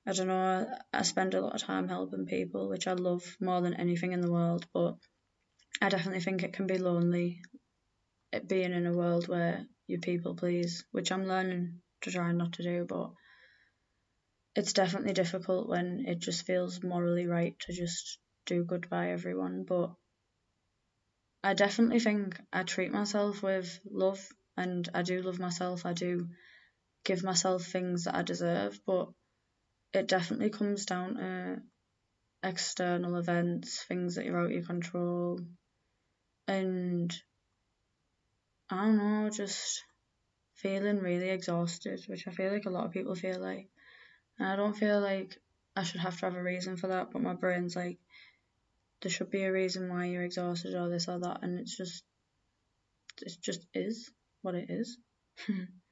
I 0.07 0.13
don't 0.13 0.27
know, 0.27 0.65
I 0.93 1.01
spend 1.01 1.33
a 1.33 1.41
lot 1.41 1.55
of 1.55 1.61
time 1.61 1.89
helping 1.89 2.25
people, 2.25 2.69
which 2.69 2.87
I 2.87 2.93
love 2.93 3.35
more 3.41 3.59
than 3.59 3.73
anything 3.73 4.13
in 4.13 4.21
the 4.21 4.31
world. 4.31 4.65
But 4.73 4.95
I 5.81 5.89
definitely 5.89 6.21
think 6.21 6.43
it 6.43 6.53
can 6.53 6.65
be 6.65 6.77
lonely 6.77 7.41
it 8.31 8.47
being 8.47 8.71
in 8.71 8.85
a 8.85 8.93
world 8.93 9.27
where 9.27 9.65
you 9.85 9.99
people 9.99 10.35
please, 10.35 10.85
which 10.91 11.11
I'm 11.11 11.27
learning 11.27 11.81
to 12.01 12.11
try 12.11 12.31
not 12.31 12.53
to 12.53 12.63
do. 12.63 12.85
But 12.87 13.11
it's 14.55 14.73
definitely 14.73 15.13
difficult 15.13 15.67
when 15.67 16.05
it 16.07 16.19
just 16.19 16.45
feels 16.45 16.81
morally 16.81 17.27
right 17.27 17.59
to 17.61 17.73
just 17.73 18.19
do 18.45 18.63
good 18.63 18.89
by 18.89 19.11
everyone. 19.11 19.65
But 19.67 19.91
I 21.43 21.53
definitely 21.53 21.99
think 21.99 22.39
I 22.51 22.63
treat 22.63 22.91
myself 22.91 23.43
with 23.43 23.79
love 23.89 24.25
and 24.55 24.87
I 24.93 25.01
do 25.01 25.21
love 25.21 25.39
myself. 25.39 25.85
I 25.85 25.93
do 25.93 26.29
give 27.03 27.23
myself 27.23 27.65
things 27.65 28.05
that 28.05 28.15
I 28.15 28.21
deserve, 28.21 28.79
but 28.85 29.09
it 29.93 30.07
definitely 30.07 30.49
comes 30.49 30.85
down 30.85 31.15
to 31.15 31.61
external 32.43 33.15
events, 33.17 33.83
things 33.83 34.15
that 34.15 34.25
you're 34.25 34.39
out 34.39 34.45
of 34.45 34.51
your 34.51 34.63
control, 34.63 35.39
and 36.47 37.13
I 38.69 38.85
don't 38.85 38.97
know, 38.97 39.29
just 39.29 39.83
feeling 40.55 40.99
really 40.99 41.29
exhausted, 41.29 42.03
which 42.07 42.27
I 42.27 42.31
feel 42.31 42.51
like 42.51 42.65
a 42.65 42.69
lot 42.69 42.85
of 42.85 42.91
people 42.91 43.15
feel 43.15 43.39
like. 43.39 43.69
And 44.39 44.47
I 44.49 44.55
don't 44.55 44.75
feel 44.75 44.99
like 44.99 45.37
I 45.75 45.83
should 45.83 46.01
have 46.01 46.19
to 46.19 46.25
have 46.25 46.35
a 46.35 46.43
reason 46.43 46.77
for 46.77 46.87
that, 46.87 47.11
but 47.11 47.21
my 47.21 47.33
brain's 47.33 47.75
like, 47.75 47.97
there 49.01 49.11
should 49.11 49.29
be 49.29 49.43
a 49.43 49.51
reason 49.51 49.89
why 49.89 50.05
you're 50.05 50.23
exhausted 50.23 50.73
or 50.73 50.89
this 50.89 51.07
or 51.07 51.19
that, 51.19 51.43
and 51.43 51.59
it's 51.59 51.77
just, 51.77 52.03
it 53.21 53.37
just 53.41 53.65
is 53.73 54.11
what 54.41 54.55
it 54.55 54.69
is. 54.69 54.97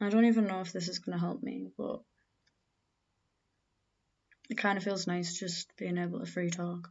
I 0.00 0.08
don't 0.08 0.24
even 0.24 0.46
know 0.46 0.60
if 0.60 0.72
this 0.72 0.88
is 0.88 0.98
going 0.98 1.18
to 1.18 1.24
help 1.24 1.42
me, 1.42 1.68
but 1.76 2.00
it 4.48 4.56
kind 4.56 4.78
of 4.78 4.84
feels 4.84 5.06
nice 5.06 5.38
just 5.38 5.76
being 5.76 5.98
able 5.98 6.20
to 6.20 6.26
free 6.26 6.50
talk. 6.50 6.90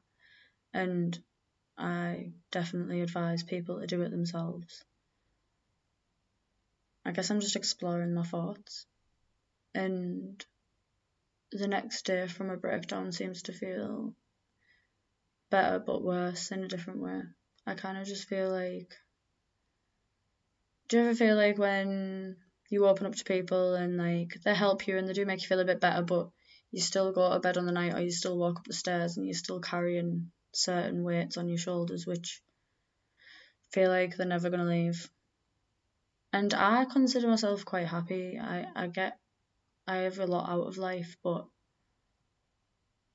And 0.74 1.18
I 1.78 2.32
definitely 2.52 3.02
advise 3.02 3.44
people 3.44 3.80
to 3.80 3.88
do 3.88 4.02
it 4.04 4.12
themselves. 4.12 4.84
I 7.06 7.12
guess 7.12 7.32
I'm 7.32 7.40
just 7.40 7.56
exploring 7.56 8.14
my 8.14 8.24
thoughts. 8.24 8.86
And 9.74 10.46
the 11.52 11.68
next 11.68 12.06
day 12.06 12.28
from 12.28 12.50
a 12.50 12.58
breakdown 12.58 13.12
seems 13.12 13.44
to 13.44 13.54
feel 13.54 14.14
better 15.50 15.80
but 15.80 16.04
worse 16.04 16.52
in 16.52 16.64
a 16.64 16.68
different 16.68 17.00
way. 17.00 17.22
I 17.66 17.74
kind 17.74 17.98
of 17.98 18.06
just 18.06 18.28
feel 18.28 18.52
like. 18.52 18.96
Do 20.88 20.98
you 20.98 21.04
ever 21.04 21.16
feel 21.16 21.36
like 21.36 21.58
when 21.58 22.38
you 22.70 22.86
open 22.86 23.08
up 23.08 23.16
to 23.16 23.24
people 23.24 23.74
and 23.74 23.98
like 23.98 24.40
they 24.44 24.54
help 24.54 24.88
you 24.88 24.98
and 24.98 25.08
they 25.08 25.14
do 25.14 25.26
make 25.26 25.42
you 25.42 25.48
feel 25.48 25.60
a 25.60 25.66
bit 25.66 25.82
better, 25.82 26.04
but 26.04 26.30
you 26.72 26.80
still 26.80 27.12
go 27.12 27.34
to 27.34 27.40
bed 27.40 27.58
on 27.58 27.66
the 27.66 27.72
night 27.72 27.96
or 27.96 28.00
you 28.00 28.12
still 28.12 28.38
walk 28.38 28.58
up 28.58 28.66
the 28.66 28.74
stairs 28.74 29.18
and 29.18 29.26
you're 29.26 29.34
still 29.34 29.60
carrying 29.60 30.32
certain 30.52 31.04
weights 31.04 31.38
on 31.38 31.50
your 31.50 31.58
shoulders 31.58 32.06
which 32.06 32.42
feel 33.72 33.90
like 33.90 34.16
they're 34.16 34.28
never 34.28 34.50
to 34.50 34.64
leave. 34.64 35.10
And 36.32 36.54
I 36.54 36.86
consider 36.86 37.28
myself 37.28 37.66
quite 37.66 37.88
happy. 37.88 38.38
I, 38.40 38.68
I 38.76 38.88
get, 38.88 39.18
I 39.88 39.98
have 39.98 40.20
a 40.20 40.28
lot 40.28 40.48
out 40.48 40.68
of 40.68 40.78
life, 40.78 41.18
but 41.24 41.48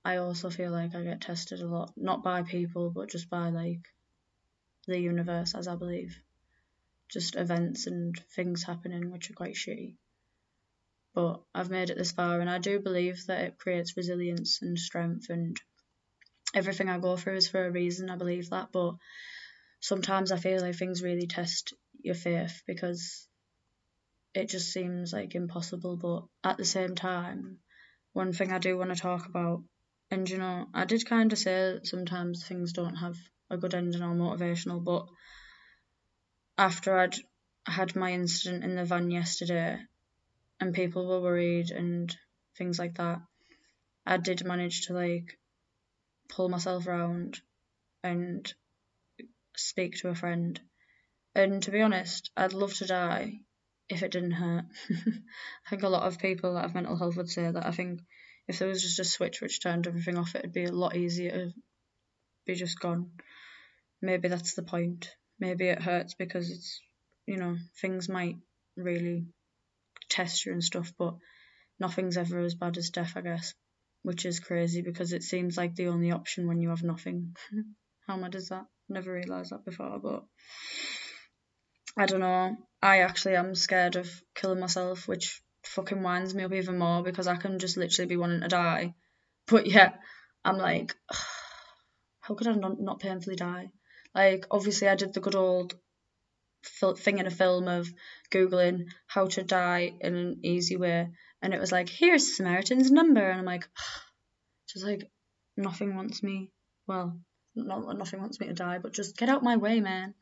I 0.04 0.16
also 0.16 0.50
feel 0.50 0.72
like 0.72 0.96
I 0.96 1.02
get 1.02 1.20
tested 1.20 1.60
a 1.60 1.66
lot, 1.66 1.92
not 1.96 2.24
by 2.24 2.42
people, 2.42 2.90
but 2.90 3.08
just 3.08 3.30
by 3.30 3.50
like 3.50 3.86
the 4.88 4.98
universe, 4.98 5.54
as 5.54 5.68
I 5.68 5.76
believe 5.76 6.23
just 7.10 7.36
events 7.36 7.86
and 7.86 8.14
things 8.34 8.64
happening 8.64 9.10
which 9.10 9.30
are 9.30 9.34
quite 9.34 9.54
shitty. 9.54 9.96
But 11.14 11.42
I've 11.54 11.70
made 11.70 11.90
it 11.90 11.98
this 11.98 12.12
far, 12.12 12.40
and 12.40 12.50
I 12.50 12.58
do 12.58 12.80
believe 12.80 13.26
that 13.26 13.44
it 13.44 13.58
creates 13.58 13.96
resilience 13.96 14.60
and 14.62 14.78
strength, 14.78 15.30
and 15.30 15.56
everything 16.54 16.88
I 16.88 16.98
go 16.98 17.16
through 17.16 17.36
is 17.36 17.48
for 17.48 17.64
a 17.64 17.70
reason. 17.70 18.10
I 18.10 18.16
believe 18.16 18.50
that, 18.50 18.72
but 18.72 18.94
sometimes 19.80 20.32
I 20.32 20.38
feel 20.38 20.60
like 20.60 20.74
things 20.74 21.02
really 21.02 21.26
test 21.26 21.74
your 22.02 22.16
faith 22.16 22.62
because 22.66 23.28
it 24.34 24.48
just 24.48 24.72
seems 24.72 25.12
like 25.12 25.36
impossible. 25.36 25.96
But 25.96 26.50
at 26.50 26.56
the 26.56 26.64
same 26.64 26.96
time, 26.96 27.58
one 28.12 28.32
thing 28.32 28.52
I 28.52 28.58
do 28.58 28.76
want 28.76 28.90
to 28.90 29.00
talk 29.00 29.26
about, 29.26 29.62
and 30.10 30.28
you 30.28 30.38
know, 30.38 30.66
I 30.74 30.84
did 30.84 31.06
kind 31.06 31.32
of 31.32 31.38
say 31.38 31.78
sometimes 31.84 32.44
things 32.44 32.72
don't 32.72 32.96
have 32.96 33.16
a 33.50 33.56
good 33.56 33.74
ending 33.74 34.02
or 34.02 34.14
motivational, 34.14 34.82
but 34.82 35.06
after 36.56 36.96
I'd 36.96 37.16
had 37.66 37.96
my 37.96 38.12
incident 38.12 38.64
in 38.64 38.76
the 38.76 38.84
van 38.84 39.10
yesterday 39.10 39.78
and 40.60 40.74
people 40.74 41.06
were 41.06 41.20
worried 41.20 41.70
and 41.70 42.14
things 42.56 42.78
like 42.78 42.96
that, 42.96 43.20
I 44.06 44.18
did 44.18 44.44
manage 44.44 44.86
to 44.86 44.92
like 44.92 45.38
pull 46.28 46.48
myself 46.48 46.86
around 46.86 47.40
and 48.02 48.52
speak 49.56 49.96
to 49.96 50.08
a 50.08 50.14
friend. 50.14 50.60
And 51.34 51.62
to 51.64 51.70
be 51.70 51.82
honest, 51.82 52.30
I'd 52.36 52.52
love 52.52 52.74
to 52.74 52.86
die 52.86 53.40
if 53.88 54.02
it 54.02 54.12
didn't 54.12 54.32
hurt. 54.32 54.64
I 54.90 55.70
think 55.70 55.82
a 55.82 55.88
lot 55.88 56.06
of 56.06 56.18
people 56.18 56.54
that 56.54 56.62
have 56.62 56.74
mental 56.74 56.96
health 56.96 57.16
would 57.16 57.30
say 57.30 57.50
that. 57.50 57.66
I 57.66 57.72
think 57.72 58.00
if 58.46 58.58
there 58.58 58.68
was 58.68 58.82
just 58.82 59.00
a 59.00 59.04
switch 59.04 59.40
which 59.40 59.60
turned 59.60 59.86
everything 59.86 60.18
off, 60.18 60.34
it'd 60.34 60.52
be 60.52 60.64
a 60.64 60.72
lot 60.72 60.96
easier 60.96 61.30
to 61.30 61.52
be 62.46 62.54
just 62.54 62.78
gone. 62.78 63.10
Maybe 64.00 64.28
that's 64.28 64.54
the 64.54 64.62
point 64.62 65.08
maybe 65.38 65.68
it 65.68 65.82
hurts 65.82 66.14
because 66.14 66.50
it's 66.50 66.80
you 67.26 67.36
know 67.36 67.56
things 67.80 68.08
might 68.08 68.36
really 68.76 69.26
test 70.08 70.44
you 70.44 70.52
and 70.52 70.62
stuff 70.62 70.92
but 70.98 71.14
nothing's 71.80 72.16
ever 72.16 72.40
as 72.40 72.54
bad 72.54 72.76
as 72.76 72.90
death 72.90 73.12
i 73.16 73.20
guess 73.20 73.54
which 74.04 74.26
is 74.26 74.38
crazy 74.38 74.82
because 74.82 75.14
it 75.14 75.22
seems 75.22 75.56
like 75.56 75.74
the 75.74 75.88
only 75.88 76.12
option 76.12 76.46
when 76.46 76.60
you 76.60 76.68
have 76.68 76.82
nothing. 76.82 77.34
How 78.06 78.16
mad 78.16 78.34
is 78.34 78.50
that? 78.50 78.66
Never 78.86 79.14
realized 79.14 79.50
that 79.50 79.64
before 79.64 79.98
but 79.98 80.24
i 81.96 82.04
don't 82.04 82.20
know. 82.20 82.54
I 82.82 82.98
actually 82.98 83.36
am 83.36 83.54
scared 83.54 83.96
of 83.96 84.08
killing 84.34 84.60
myself 84.60 85.08
which 85.08 85.40
fucking 85.64 86.02
winds 86.02 86.34
me 86.34 86.44
up 86.44 86.52
even 86.52 86.78
more 86.78 87.02
because 87.02 87.26
i 87.26 87.36
can 87.36 87.58
just 87.58 87.78
literally 87.78 88.08
be 88.08 88.18
wanting 88.18 88.42
to 88.42 88.48
die. 88.48 88.94
But 89.46 89.66
yeah 89.66 89.92
i'm 90.44 90.58
like 90.58 90.94
how 92.20 92.34
could 92.34 92.46
i 92.46 92.52
not, 92.52 92.78
not 92.78 93.00
painfully 93.00 93.36
die 93.36 93.70
like, 94.14 94.46
obviously, 94.50 94.88
I 94.88 94.94
did 94.94 95.12
the 95.12 95.20
good 95.20 95.34
old 95.34 95.74
thing 96.96 97.18
in 97.18 97.26
a 97.26 97.30
film 97.30 97.68
of 97.68 97.88
googling 98.30 98.86
how 99.06 99.26
to 99.26 99.42
die 99.42 99.92
in 100.00 100.14
an 100.14 100.40
easy 100.42 100.76
way, 100.76 101.10
and 101.42 101.52
it 101.52 101.60
was 101.60 101.72
like, 101.72 101.88
here's 101.88 102.36
Samaritan's 102.36 102.90
number, 102.90 103.28
and 103.28 103.40
I'm 103.40 103.44
like, 103.44 103.68
just 104.68 104.84
like 104.84 105.10
nothing 105.56 105.96
wants 105.96 106.22
me. 106.22 106.50
Well, 106.86 107.18
not 107.54 107.98
nothing 107.98 108.20
wants 108.20 108.40
me 108.40 108.46
to 108.48 108.54
die, 108.54 108.78
but 108.78 108.92
just 108.92 109.16
get 109.16 109.28
out 109.28 109.42
my 109.42 109.56
way, 109.56 109.80
man. 109.80 110.14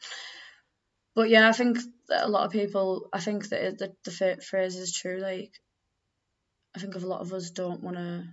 But 1.15 1.29
yeah, 1.29 1.49
I 1.49 1.53
think 1.53 1.79
that 2.09 2.25
a 2.25 2.29
lot 2.29 2.47
of 2.47 2.53
people, 2.53 3.09
I 3.13 3.21
think 3.21 3.49
that 3.51 3.79
the 3.79 3.95
the 4.05 4.39
phrase 4.43 4.77
is 4.77 4.95
true. 4.95 5.21
Like, 5.21 5.53
I 6.75 6.79
think 6.79 6.95
a 6.95 6.99
lot 6.99 7.21
of 7.21 7.33
us 7.33 7.51
don't 7.51 7.83
want 7.83 7.97
to 7.97 8.25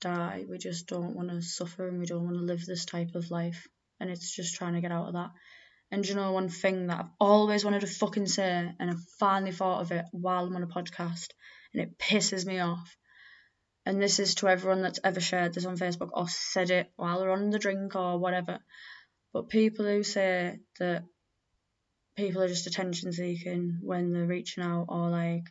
die. 0.00 0.46
We 0.48 0.56
just 0.58 0.86
don't 0.86 1.14
want 1.14 1.28
to 1.28 1.42
suffer, 1.42 1.86
and 1.86 1.98
we 1.98 2.06
don't 2.06 2.24
want 2.24 2.36
to 2.36 2.42
live 2.42 2.64
this 2.64 2.86
type 2.86 3.14
of 3.14 3.30
life 3.30 3.68
and 4.00 4.10
it's 4.10 4.34
just 4.34 4.56
trying 4.56 4.74
to 4.74 4.80
get 4.80 4.92
out 4.92 5.08
of 5.08 5.12
that. 5.12 5.30
And 5.92 6.06
you 6.06 6.14
know 6.14 6.32
one 6.32 6.48
thing 6.48 6.86
that 6.86 7.00
I've 7.00 7.10
always 7.18 7.64
wanted 7.64 7.80
to 7.80 7.86
fucking 7.86 8.26
say, 8.26 8.72
and 8.78 8.90
I 8.90 8.94
finally 9.18 9.52
thought 9.52 9.82
of 9.82 9.92
it 9.92 10.06
while 10.12 10.44
I'm 10.44 10.56
on 10.56 10.62
a 10.62 10.66
podcast, 10.66 11.28
and 11.74 11.82
it 11.82 11.98
pisses 11.98 12.46
me 12.46 12.60
off. 12.60 12.96
And 13.84 14.00
this 14.00 14.18
is 14.18 14.36
to 14.36 14.48
everyone 14.48 14.82
that's 14.82 15.00
ever 15.02 15.20
shared 15.20 15.54
this 15.54 15.64
on 15.66 15.76
Facebook 15.76 16.10
or 16.12 16.28
said 16.28 16.70
it 16.70 16.90
while 16.96 17.18
they're 17.18 17.32
on 17.32 17.50
the 17.50 17.58
drink 17.58 17.96
or 17.96 18.18
whatever. 18.18 18.60
But 19.32 19.48
people 19.48 19.84
who 19.84 20.02
say 20.02 20.58
that 20.78 21.04
people 22.16 22.42
are 22.42 22.48
just 22.48 22.66
attention 22.66 23.12
seeking 23.12 23.78
when 23.82 24.12
they're 24.12 24.26
reaching 24.26 24.62
out 24.62 24.86
or 24.88 25.08
like 25.08 25.44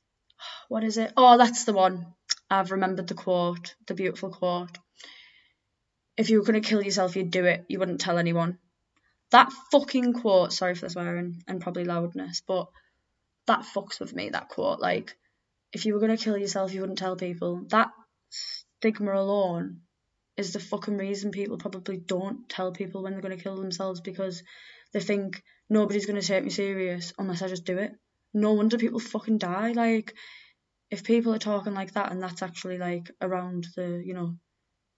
what 0.68 0.84
is 0.84 0.98
it? 0.98 1.12
Oh, 1.16 1.38
that's 1.38 1.64
the 1.64 1.72
one. 1.72 2.06
I've 2.50 2.72
remembered 2.72 3.06
the 3.06 3.14
quote, 3.14 3.74
the 3.86 3.94
beautiful 3.94 4.30
quote 4.30 4.76
if 6.20 6.28
you 6.28 6.38
were 6.38 6.44
going 6.44 6.60
to 6.60 6.68
kill 6.68 6.82
yourself, 6.82 7.16
you'd 7.16 7.30
do 7.30 7.46
it. 7.46 7.64
You 7.66 7.78
wouldn't 7.78 8.02
tell 8.02 8.18
anyone. 8.18 8.58
That 9.30 9.50
fucking 9.72 10.12
quote, 10.12 10.52
sorry 10.52 10.74
for 10.74 10.84
the 10.84 10.90
swearing 10.90 11.42
and 11.48 11.62
probably 11.62 11.84
loudness, 11.84 12.42
but 12.46 12.68
that 13.46 13.64
fucks 13.74 14.00
with 14.00 14.14
me, 14.14 14.28
that 14.28 14.50
quote. 14.50 14.80
Like, 14.80 15.16
if 15.72 15.86
you 15.86 15.94
were 15.94 15.98
going 15.98 16.14
to 16.14 16.22
kill 16.22 16.36
yourself, 16.36 16.74
you 16.74 16.82
wouldn't 16.82 16.98
tell 16.98 17.16
people. 17.16 17.62
That 17.70 17.88
stigma 18.28 19.14
alone 19.14 19.80
is 20.36 20.52
the 20.52 20.60
fucking 20.60 20.98
reason 20.98 21.30
people 21.30 21.56
probably 21.56 21.96
don't 21.96 22.46
tell 22.50 22.70
people 22.70 23.02
when 23.02 23.12
they're 23.12 23.22
going 23.22 23.36
to 23.36 23.42
kill 23.42 23.56
themselves 23.56 24.02
because 24.02 24.42
they 24.92 25.00
think 25.00 25.42
nobody's 25.70 26.04
going 26.04 26.20
to 26.20 26.26
take 26.26 26.44
me 26.44 26.50
serious 26.50 27.14
unless 27.18 27.40
I 27.40 27.48
just 27.48 27.64
do 27.64 27.78
it. 27.78 27.92
No 28.34 28.52
wonder 28.52 28.76
people 28.76 29.00
fucking 29.00 29.38
die. 29.38 29.72
Like, 29.72 30.12
if 30.90 31.02
people 31.02 31.34
are 31.34 31.38
talking 31.38 31.72
like 31.72 31.94
that 31.94 32.12
and 32.12 32.22
that's 32.22 32.42
actually 32.42 32.76
like 32.76 33.10
around 33.22 33.68
the, 33.74 34.02
you 34.04 34.12
know, 34.12 34.34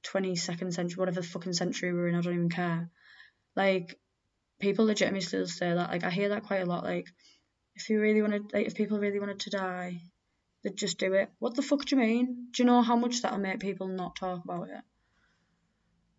22nd 0.04 0.72
century, 0.72 0.98
whatever 0.98 1.22
fucking 1.22 1.52
century 1.52 1.92
we're 1.92 2.08
in, 2.08 2.14
I 2.14 2.20
don't 2.20 2.34
even 2.34 2.48
care. 2.48 2.90
Like, 3.56 3.98
people 4.60 4.86
legitimately 4.86 5.20
still 5.20 5.46
say 5.46 5.72
that. 5.72 5.90
Like, 5.90 6.04
I 6.04 6.10
hear 6.10 6.30
that 6.30 6.44
quite 6.44 6.62
a 6.62 6.66
lot. 6.66 6.84
Like, 6.84 7.06
if 7.74 7.88
you 7.88 8.00
really 8.00 8.22
wanted, 8.22 8.52
like, 8.52 8.66
if 8.66 8.74
people 8.74 8.98
really 8.98 9.20
wanted 9.20 9.40
to 9.40 9.50
die, 9.50 10.00
they'd 10.62 10.76
just 10.76 10.98
do 10.98 11.12
it. 11.14 11.30
What 11.38 11.54
the 11.54 11.62
fuck 11.62 11.84
do 11.84 11.96
you 11.96 12.02
mean? 12.02 12.48
Do 12.52 12.62
you 12.62 12.66
know 12.66 12.82
how 12.82 12.96
much 12.96 13.22
that'll 13.22 13.38
make 13.38 13.60
people 13.60 13.88
not 13.88 14.16
talk 14.16 14.44
about 14.44 14.68
it? 14.68 14.82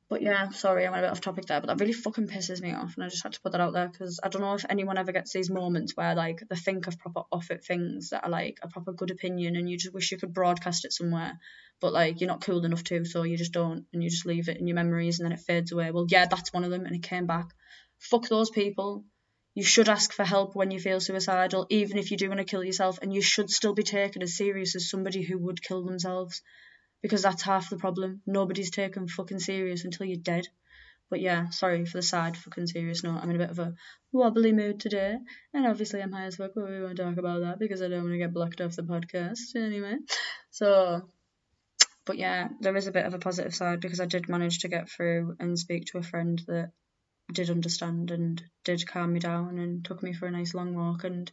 But 0.09 0.21
yeah, 0.21 0.49
sorry, 0.49 0.85
I 0.85 0.91
went 0.91 1.03
a 1.03 1.07
bit 1.07 1.11
off 1.11 1.21
topic 1.21 1.45
there, 1.45 1.59
but 1.59 1.67
that 1.67 1.79
really 1.79 1.93
fucking 1.93 2.27
pisses 2.27 2.61
me 2.61 2.73
off, 2.73 2.95
and 2.95 3.03
I 3.03 3.09
just 3.09 3.23
had 3.23 3.33
to 3.33 3.41
put 3.41 3.53
that 3.53 3.61
out 3.61 3.73
there 3.73 3.87
because 3.87 4.19
I 4.21 4.29
don't 4.29 4.41
know 4.41 4.53
if 4.53 4.65
anyone 4.69 4.97
ever 4.97 5.11
gets 5.11 5.33
these 5.33 5.49
moments 5.49 5.95
where 5.95 6.13
like 6.13 6.43
they 6.49 6.55
think 6.55 6.87
of 6.87 6.99
proper 6.99 7.21
off 7.31 7.49
it 7.51 7.65
things 7.65 8.09
that 8.09 8.23
are 8.23 8.29
like 8.29 8.59
a 8.61 8.67
proper 8.67 8.91
good 8.91 9.11
opinion, 9.11 9.55
and 9.55 9.69
you 9.69 9.77
just 9.77 9.93
wish 9.93 10.11
you 10.11 10.17
could 10.17 10.33
broadcast 10.33 10.85
it 10.85 10.93
somewhere, 10.93 11.39
but 11.79 11.93
like 11.93 12.19
you're 12.21 12.27
not 12.27 12.41
cool 12.41 12.63
enough 12.63 12.83
to, 12.83 13.05
so 13.05 13.23
you 13.23 13.37
just 13.37 13.53
don't, 13.53 13.85
and 13.93 14.03
you 14.03 14.09
just 14.09 14.25
leave 14.25 14.49
it 14.49 14.57
in 14.57 14.67
your 14.67 14.75
memories, 14.75 15.19
and 15.19 15.25
then 15.25 15.37
it 15.37 15.39
fades 15.39 15.71
away. 15.71 15.89
Well, 15.89 16.05
yeah, 16.09 16.25
that's 16.25 16.53
one 16.53 16.63
of 16.63 16.71
them, 16.71 16.85
and 16.85 16.95
it 16.95 17.03
came 17.03 17.25
back. 17.25 17.47
Fuck 17.97 18.27
those 18.27 18.49
people. 18.49 19.05
You 19.55 19.63
should 19.63 19.87
ask 19.87 20.11
for 20.11 20.25
help 20.25 20.55
when 20.55 20.71
you 20.71 20.79
feel 20.79 20.99
suicidal, 20.99 21.65
even 21.69 21.97
if 21.97 22.11
you 22.11 22.17
do 22.17 22.27
want 22.27 22.39
to 22.39 22.45
kill 22.45 22.63
yourself, 22.63 22.99
and 23.01 23.13
you 23.13 23.21
should 23.21 23.49
still 23.49 23.73
be 23.73 23.83
taken 23.83 24.21
as 24.21 24.35
serious 24.35 24.75
as 24.75 24.89
somebody 24.89 25.23
who 25.23 25.37
would 25.37 25.61
kill 25.61 25.85
themselves 25.85 26.41
because 27.03 27.21
that's 27.21 27.43
half 27.43 27.69
the 27.69 27.77
problem. 27.77 28.21
Nobody's 28.25 28.71
taken 28.71 29.07
fucking 29.07 29.39
serious 29.39 29.83
until 29.83 30.07
you're 30.07 30.17
dead. 30.17 30.47
But 31.09 31.19
yeah, 31.19 31.49
sorry 31.49 31.85
for 31.85 31.97
the 31.97 32.01
sad 32.01 32.37
fucking 32.37 32.65
serious 32.65 33.03
note. 33.03 33.19
I'm 33.21 33.29
in 33.29 33.35
a 33.35 33.39
bit 33.39 33.51
of 33.51 33.59
a 33.59 33.75
wobbly 34.11 34.53
mood 34.53 34.79
today, 34.79 35.17
and 35.53 35.67
obviously 35.67 36.01
I'm 36.01 36.13
high 36.13 36.25
as 36.25 36.37
fuck, 36.37 36.51
but 36.55 36.67
we 36.67 36.81
won't 36.81 36.97
talk 36.97 37.17
about 37.17 37.41
that 37.41 37.59
because 37.59 37.83
I 37.83 37.89
don't 37.89 38.03
want 38.03 38.13
to 38.13 38.17
get 38.17 38.33
blocked 38.33 38.61
off 38.61 38.77
the 38.77 38.83
podcast 38.83 39.55
anyway. 39.55 39.97
So, 40.49 41.09
but 42.05 42.17
yeah, 42.17 42.47
there 42.61 42.75
is 42.75 42.87
a 42.87 42.91
bit 42.91 43.05
of 43.05 43.13
a 43.13 43.19
positive 43.19 43.53
side 43.53 43.81
because 43.81 43.99
I 43.99 44.05
did 44.05 44.29
manage 44.29 44.59
to 44.59 44.69
get 44.69 44.89
through 44.89 45.35
and 45.39 45.59
speak 45.59 45.85
to 45.87 45.99
a 45.99 46.03
friend 46.03 46.41
that 46.47 46.71
did 47.31 47.49
understand 47.49 48.11
and 48.11 48.41
did 48.63 48.87
calm 48.87 49.13
me 49.13 49.19
down 49.19 49.59
and 49.59 49.83
took 49.83 50.01
me 50.01 50.13
for 50.13 50.25
a 50.25 50.31
nice 50.31 50.53
long 50.53 50.73
walk. 50.73 51.03
And 51.03 51.31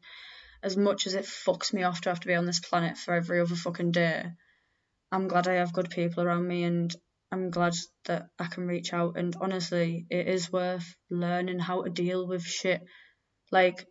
as 0.63 0.77
much 0.77 1.07
as 1.07 1.15
it 1.15 1.25
fucks 1.25 1.73
me 1.73 1.85
off 1.85 2.01
to 2.03 2.11
have 2.11 2.21
to 2.21 2.29
be 2.29 2.35
on 2.35 2.45
this 2.45 2.61
planet 2.61 2.99
for 2.99 3.15
every 3.15 3.41
other 3.41 3.55
fucking 3.55 3.93
day, 3.93 4.33
I'm 5.13 5.27
glad 5.27 5.49
I 5.49 5.55
have 5.55 5.73
good 5.73 5.91
people 5.91 6.23
around 6.23 6.47
me 6.47 6.65
and 6.65 6.95
I'm 7.33 7.51
glad 7.51 7.75
that 8.05 8.29
I 8.39 8.47
can 8.47 8.67
reach 8.67 8.93
out 8.93 9.17
and 9.17 9.35
honestly 9.41 10.07
it 10.09 10.29
is 10.29 10.53
worth 10.53 10.95
learning 11.11 11.59
how 11.59 11.83
to 11.83 11.91
deal 11.91 12.27
with 12.27 12.45
shit. 12.45 12.83
Like 13.51 13.87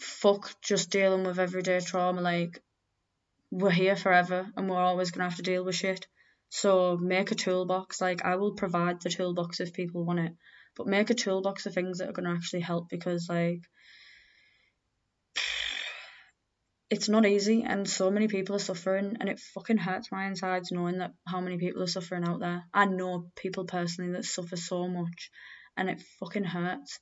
fuck 0.00 0.60
just 0.60 0.90
dealing 0.90 1.24
with 1.24 1.38
everyday 1.38 1.80
trauma 1.80 2.20
like 2.20 2.62
we're 3.50 3.70
here 3.70 3.96
forever 3.96 4.46
and 4.56 4.68
we're 4.68 4.76
always 4.76 5.10
gonna 5.10 5.28
have 5.28 5.36
to 5.36 5.42
deal 5.42 5.64
with 5.64 5.76
shit. 5.76 6.06
So 6.50 6.96
make 6.96 7.30
a 7.30 7.34
toolbox 7.34 8.00
like 8.00 8.24
I 8.24 8.36
will 8.36 8.54
provide 8.54 9.00
the 9.00 9.10
toolbox 9.10 9.60
if 9.60 9.72
people 9.72 10.04
want 10.04 10.20
it 10.20 10.32
but 10.76 10.86
make 10.86 11.10
a 11.10 11.14
toolbox 11.14 11.66
of 11.66 11.74
things 11.74 11.98
that 11.98 12.08
are 12.08 12.12
gonna 12.12 12.34
actually 12.34 12.60
help 12.60 12.88
because 12.88 13.28
like 13.28 13.62
it's 16.94 17.08
not 17.08 17.26
easy 17.26 17.64
and 17.64 17.90
so 17.90 18.08
many 18.08 18.28
people 18.28 18.54
are 18.54 18.60
suffering 18.60 19.16
and 19.18 19.28
it 19.28 19.40
fucking 19.40 19.78
hurts 19.78 20.12
my 20.12 20.26
insides 20.26 20.70
knowing 20.70 20.98
that 20.98 21.12
how 21.26 21.40
many 21.40 21.58
people 21.58 21.82
are 21.82 21.88
suffering 21.88 22.22
out 22.22 22.38
there. 22.38 22.62
I 22.72 22.84
know 22.84 23.32
people 23.34 23.64
personally 23.64 24.12
that 24.12 24.24
suffer 24.24 24.54
so 24.54 24.86
much 24.86 25.32
and 25.76 25.90
it 25.90 26.00
fucking 26.20 26.44
hurts. 26.44 27.00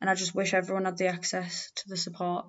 And 0.00 0.10
I 0.10 0.16
just 0.16 0.34
wish 0.34 0.52
everyone 0.52 0.86
had 0.86 0.98
the 0.98 1.06
access 1.06 1.70
to 1.76 1.84
the 1.86 1.96
support. 1.96 2.46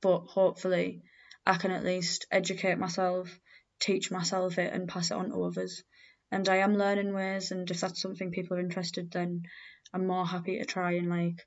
But 0.00 0.20
hopefully 0.20 1.02
I 1.44 1.56
can 1.56 1.72
at 1.72 1.84
least 1.84 2.26
educate 2.30 2.78
myself, 2.78 3.36
teach 3.80 4.12
myself 4.12 4.58
it 4.58 4.72
and 4.72 4.88
pass 4.88 5.10
it 5.10 5.14
on 5.14 5.30
to 5.30 5.42
others. 5.42 5.82
And 6.30 6.48
I 6.48 6.58
am 6.58 6.78
learning 6.78 7.12
ways 7.12 7.50
and 7.50 7.68
if 7.68 7.80
that's 7.80 8.00
something 8.00 8.30
people 8.30 8.56
are 8.56 8.60
interested 8.60 9.10
then 9.10 9.42
I'm 9.92 10.06
more 10.06 10.26
happy 10.28 10.60
to 10.60 10.64
try 10.64 10.92
and 10.92 11.10
like 11.10 11.44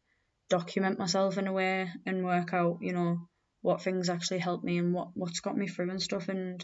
document 0.49 0.99
myself 0.99 1.37
in 1.37 1.47
a 1.47 1.53
way 1.53 1.89
and 2.05 2.25
work 2.25 2.53
out, 2.53 2.79
you 2.81 2.91
know, 2.91 3.29
what 3.65 3.81
things 3.81 4.09
actually 4.09 4.37
helped 4.37 4.63
me 4.63 4.77
and 4.77 4.93
what 4.93 5.07
what's 5.15 5.39
got 5.39 5.57
me 5.57 5.67
through 5.67 5.89
and 5.89 5.99
stuff. 5.99 6.29
And 6.29 6.63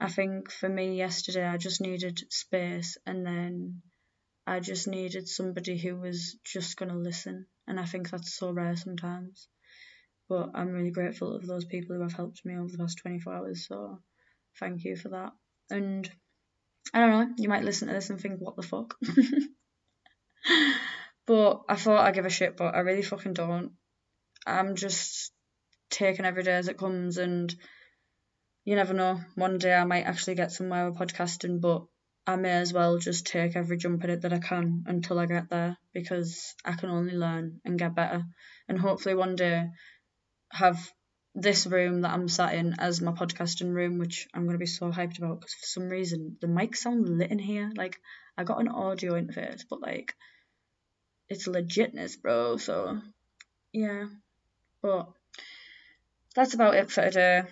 I 0.00 0.08
think 0.08 0.50
for 0.50 0.66
me 0.66 0.96
yesterday 0.96 1.46
I 1.46 1.58
just 1.58 1.82
needed 1.82 2.18
space. 2.30 2.96
And 3.06 3.26
then 3.26 3.82
I 4.46 4.60
just 4.60 4.88
needed 4.88 5.28
somebody 5.28 5.76
who 5.76 5.96
was 5.96 6.38
just 6.42 6.78
going 6.78 6.90
to 6.90 6.96
listen. 6.96 7.44
And 7.66 7.78
I 7.78 7.84
think 7.84 8.08
that's 8.08 8.34
so 8.34 8.50
rare 8.50 8.76
sometimes. 8.76 9.46
But 10.26 10.52
I'm 10.54 10.72
really 10.72 10.90
grateful 10.90 11.36
of 11.36 11.46
those 11.46 11.66
people 11.66 11.94
who 11.94 12.02
have 12.02 12.14
helped 12.14 12.46
me 12.46 12.56
over 12.56 12.72
the 12.72 12.78
past 12.78 12.98
24 13.02 13.34
hours. 13.34 13.66
So 13.68 14.00
thank 14.58 14.84
you 14.84 14.96
for 14.96 15.10
that. 15.10 15.32
And 15.68 16.10
I 16.94 17.00
don't 17.00 17.10
know 17.10 17.34
you 17.36 17.50
might 17.50 17.64
listen 17.64 17.88
to 17.88 17.94
this 17.94 18.08
and 18.08 18.18
think 18.18 18.40
what 18.40 18.56
the 18.56 18.62
fuck? 18.62 18.96
But 21.26 21.62
I 21.68 21.74
thought 21.74 22.06
I'd 22.06 22.14
give 22.14 22.24
a 22.24 22.30
shit 22.30 22.56
but 22.56 22.76
I 22.76 22.80
really 22.80 23.02
fucking 23.02 23.32
don't. 23.32 23.72
I'm 24.46 24.76
just 24.76 25.32
taking 25.90 26.24
every 26.24 26.42
day 26.42 26.52
as 26.52 26.68
it 26.68 26.78
comes 26.78 27.18
and 27.18 27.54
you 28.64 28.74
never 28.74 28.92
know 28.92 29.20
one 29.34 29.58
day 29.58 29.74
i 29.74 29.84
might 29.84 30.04
actually 30.04 30.34
get 30.34 30.52
somewhere 30.52 30.90
with 30.90 30.98
podcasting 30.98 31.60
but 31.60 31.84
i 32.26 32.36
may 32.36 32.50
as 32.50 32.72
well 32.72 32.98
just 32.98 33.26
take 33.26 33.54
every 33.56 33.76
jump 33.76 34.02
at 34.02 34.10
it 34.10 34.22
that 34.22 34.32
i 34.32 34.38
can 34.38 34.84
until 34.86 35.18
i 35.18 35.26
get 35.26 35.48
there 35.48 35.76
because 35.94 36.54
i 36.64 36.72
can 36.72 36.90
only 36.90 37.14
learn 37.14 37.60
and 37.64 37.78
get 37.78 37.94
better. 37.94 38.24
And 38.68 38.78
hopefully 38.78 39.14
one 39.14 39.36
day 39.36 39.68
have 40.50 40.92
this 41.34 41.66
room 41.66 42.00
that 42.00 42.12
i'm 42.12 42.28
sat 42.28 42.54
in 42.54 42.74
as 42.78 43.00
my 43.00 43.12
podcasting 43.12 43.72
room 43.72 43.98
which 43.98 44.26
i'm 44.34 44.44
going 44.44 44.54
to 44.54 44.58
be 44.58 44.66
so 44.66 44.90
hyped 44.90 45.18
about 45.18 45.40
because 45.40 45.54
for 45.54 45.66
some 45.66 45.88
reason 45.88 46.36
the 46.40 46.48
mic 46.48 46.74
sound 46.74 47.08
lit 47.08 47.30
in 47.30 47.38
here. 47.38 47.70
Like 47.76 47.96
i 48.36 48.44
got 48.44 48.60
an 48.60 48.68
audio 48.68 49.12
interface 49.12 49.62
but 49.68 49.80
like 49.80 50.14
it's 51.28 51.46
legitness 51.46 52.20
bro 52.20 52.56
so 52.56 53.00
yeah. 53.72 54.06
But 54.82 55.08
that's 56.36 56.54
about 56.54 56.74
it 56.74 56.90
for 56.90 57.02
today. 57.02 57.42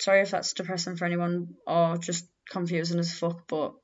Sorry 0.00 0.22
if 0.22 0.30
that's 0.30 0.54
depressing 0.54 0.96
for 0.96 1.04
anyone 1.04 1.56
or 1.66 1.98
just 1.98 2.26
confusing 2.48 2.98
as 2.98 3.12
fuck, 3.12 3.46
but 3.46 3.74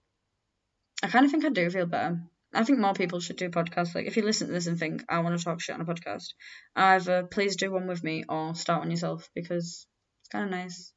I 1.03 1.09
kind 1.09 1.25
of 1.25 1.31
think 1.31 1.45
I 1.45 1.51
do 1.51 1.69
feel 1.69 1.87
better. 1.87 2.21
I 2.55 2.65
think 2.65 2.79
more 2.79 2.95
people 2.95 3.21
should 3.21 3.37
do 3.37 3.51
podcasts. 3.51 3.95
Like, 3.95 4.07
if 4.07 4.17
you 4.17 4.23
listen 4.23 4.47
to 4.47 4.53
this 4.53 4.67
and 4.67 4.79
think, 4.79 5.05
I 5.09 5.19
want 5.21 5.39
to 5.39 5.45
talk 5.45 5.61
shit 5.61 5.75
on 5.75 5.83
a 5.83 5.85
podcast, 5.85 6.29
either 6.75 7.25
please 7.25 7.57
do 7.57 7.71
one 7.71 7.87
with 7.87 8.03
me 8.03 8.25
or 8.29 8.55
start 8.55 8.81
one 8.81 8.91
yourself 8.91 9.29
because 9.35 9.87
it's 10.23 10.29
kind 10.31 10.47
of 10.47 10.51
nice. 10.51 10.93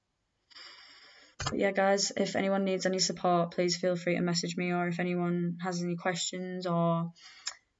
But 1.43 1.59
yeah, 1.59 1.71
guys, 1.71 2.11
if 2.15 2.35
anyone 2.35 2.63
needs 2.63 2.85
any 2.85 2.99
support, 2.99 3.51
please 3.51 3.75
feel 3.75 3.95
free 3.95 4.15
to 4.15 4.21
message 4.21 4.55
me, 4.55 4.71
or 4.71 4.87
if 4.87 4.99
anyone 4.99 5.57
has 5.61 5.83
any 5.83 5.97
questions 5.97 6.65
or, 6.65 7.11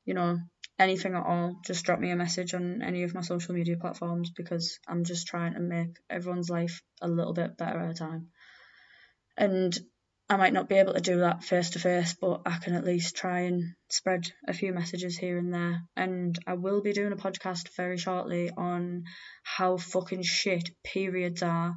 you 0.06 0.16
know, 0.16 0.38
anything 0.80 1.14
at 1.16 1.26
all, 1.26 1.60
just 1.66 1.86
drop 1.86 2.00
me 2.00 2.12
a 2.12 2.16
message 2.16 2.54
on 2.54 2.82
any 2.82 3.04
of 3.04 3.14
my 3.14 3.22
social 3.22 3.54
media 3.54 3.78
platforms 3.78 4.32
because 4.32 4.80
I'm 4.88 5.04
just 5.04 5.28
trying 5.28 5.54
to 5.54 5.60
make 5.60 5.98
everyone's 6.10 6.50
life 6.50 6.82
a 7.02 7.08
little 7.08 7.34
bit 7.34 7.58
better 7.58 7.80
at 7.80 7.92
a 7.92 7.94
time. 7.94 8.30
And 9.38 9.78
I 10.30 10.38
might 10.38 10.54
not 10.54 10.70
be 10.70 10.76
able 10.76 10.94
to 10.94 11.02
do 11.02 11.20
that 11.20 11.44
face 11.44 11.72
to 11.72 11.80
face, 11.80 12.16
but 12.20 12.44
I 12.46 12.58
can 12.58 12.74
at 12.74 12.86
least 12.86 13.18
try 13.18 13.42
and 13.42 13.74
spread 13.90 14.32
a 14.48 14.54
few 14.54 14.72
messages 14.72 15.18
here 15.18 15.38
and 15.38 15.54
there. 15.54 15.82
And 15.98 16.40
I 16.48 16.54
will 16.54 16.82
be 16.82 16.94
doing 16.94 17.12
a 17.12 17.18
podcast 17.18 17.76
very 17.76 17.98
shortly 17.98 18.50
on 18.50 19.04
how 19.44 19.76
fucking 19.76 20.24
shit 20.24 20.70
periods 20.86 21.44
are. 21.44 21.76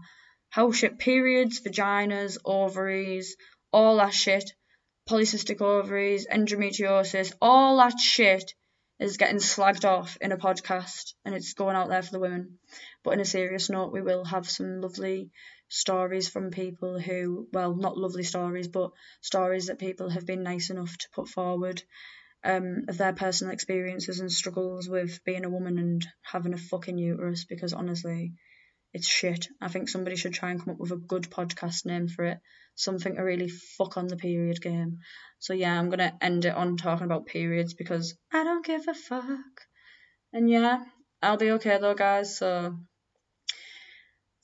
How 0.50 0.70
shit 0.70 1.00
periods, 1.00 1.62
vaginas, 1.62 2.38
ovaries, 2.44 3.36
all 3.72 3.96
that 3.96 4.14
shit, 4.14 4.52
polycystic 5.10 5.60
ovaries, 5.60 6.28
endometriosis, 6.28 7.32
all 7.42 7.78
that 7.78 7.98
shit 7.98 8.54
is 8.98 9.16
getting 9.16 9.38
slagged 9.38 9.84
off 9.84 10.16
in 10.20 10.32
a 10.32 10.36
podcast 10.36 11.14
and 11.24 11.34
it's 11.34 11.54
going 11.54 11.76
out 11.76 11.88
there 11.88 12.02
for 12.02 12.12
the 12.12 12.20
women. 12.20 12.58
But 13.02 13.14
in 13.14 13.20
a 13.20 13.24
serious 13.24 13.68
note, 13.68 13.92
we 13.92 14.02
will 14.02 14.24
have 14.24 14.48
some 14.48 14.80
lovely 14.80 15.30
stories 15.68 16.28
from 16.28 16.50
people 16.50 16.98
who, 16.98 17.48
well, 17.52 17.74
not 17.74 17.98
lovely 17.98 18.22
stories, 18.22 18.68
but 18.68 18.92
stories 19.20 19.66
that 19.66 19.78
people 19.78 20.08
have 20.10 20.26
been 20.26 20.42
nice 20.42 20.70
enough 20.70 20.96
to 20.96 21.08
put 21.12 21.28
forward 21.28 21.82
um, 22.44 22.84
of 22.88 22.98
their 22.98 23.12
personal 23.12 23.52
experiences 23.52 24.20
and 24.20 24.30
struggles 24.30 24.88
with 24.88 25.24
being 25.24 25.44
a 25.44 25.50
woman 25.50 25.78
and 25.78 26.06
having 26.22 26.52
a 26.52 26.58
fucking 26.58 26.98
uterus 26.98 27.44
because 27.44 27.72
honestly, 27.72 28.34
it's 28.94 29.06
shit. 29.06 29.48
I 29.60 29.68
think 29.68 29.88
somebody 29.88 30.16
should 30.16 30.32
try 30.32 30.50
and 30.50 30.60
come 30.60 30.74
up 30.74 30.80
with 30.80 30.92
a 30.92 30.96
good 30.96 31.24
podcast 31.28 31.84
name 31.84 32.08
for 32.08 32.24
it. 32.24 32.38
Something 32.76 33.16
to 33.16 33.22
really 33.22 33.48
fuck 33.48 33.96
on 33.96 34.06
the 34.06 34.16
period 34.16 34.62
game. 34.62 35.00
So 35.40 35.52
yeah, 35.52 35.78
I'm 35.78 35.90
gonna 35.90 36.16
end 36.20 36.46
it 36.46 36.54
on 36.54 36.76
talking 36.76 37.04
about 37.04 37.26
periods 37.26 37.74
because 37.74 38.16
I 38.32 38.44
don't 38.44 38.64
give 38.64 38.88
a 38.88 38.94
fuck. 38.94 39.60
And 40.32 40.48
yeah, 40.48 40.84
I'll 41.22 41.36
be 41.36 41.50
okay 41.52 41.78
though, 41.78 41.94
guys. 41.94 42.38
So 42.38 42.76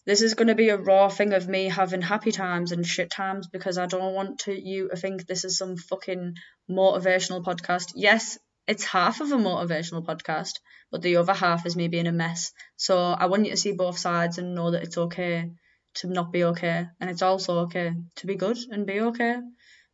this 0.06 0.22
is 0.22 0.34
going 0.34 0.48
to 0.48 0.54
be 0.54 0.70
a 0.70 0.76
raw 0.76 1.08
thing 1.08 1.34
of 1.34 1.46
me 1.46 1.68
having 1.68 2.00
happy 2.00 2.32
times 2.32 2.72
and 2.72 2.86
shit 2.86 3.10
times 3.10 3.48
because 3.48 3.78
I 3.78 3.86
don't 3.86 4.14
want 4.14 4.40
to 4.40 4.52
you 4.52 4.88
to 4.88 4.96
think 4.96 5.26
this 5.26 5.44
is 5.44 5.58
some 5.58 5.76
fucking 5.76 6.34
motivational 6.70 7.44
podcast. 7.44 7.92
Yes, 7.94 8.38
it's 8.70 8.84
half 8.84 9.20
of 9.20 9.32
a 9.32 9.36
motivational 9.36 10.06
podcast, 10.06 10.60
but 10.92 11.02
the 11.02 11.16
other 11.16 11.34
half 11.34 11.66
is 11.66 11.74
me 11.74 11.88
being 11.88 12.06
a 12.06 12.12
mess. 12.12 12.52
So 12.76 12.96
I 12.96 13.26
want 13.26 13.44
you 13.44 13.50
to 13.50 13.56
see 13.56 13.72
both 13.72 13.98
sides 13.98 14.38
and 14.38 14.54
know 14.54 14.70
that 14.70 14.84
it's 14.84 14.96
okay 14.96 15.50
to 15.96 16.06
not 16.06 16.30
be 16.30 16.44
okay, 16.44 16.86
and 17.00 17.10
it's 17.10 17.22
also 17.22 17.62
okay 17.64 17.92
to 18.16 18.26
be 18.28 18.36
good 18.36 18.58
and 18.70 18.86
be 18.86 19.00
okay. 19.00 19.38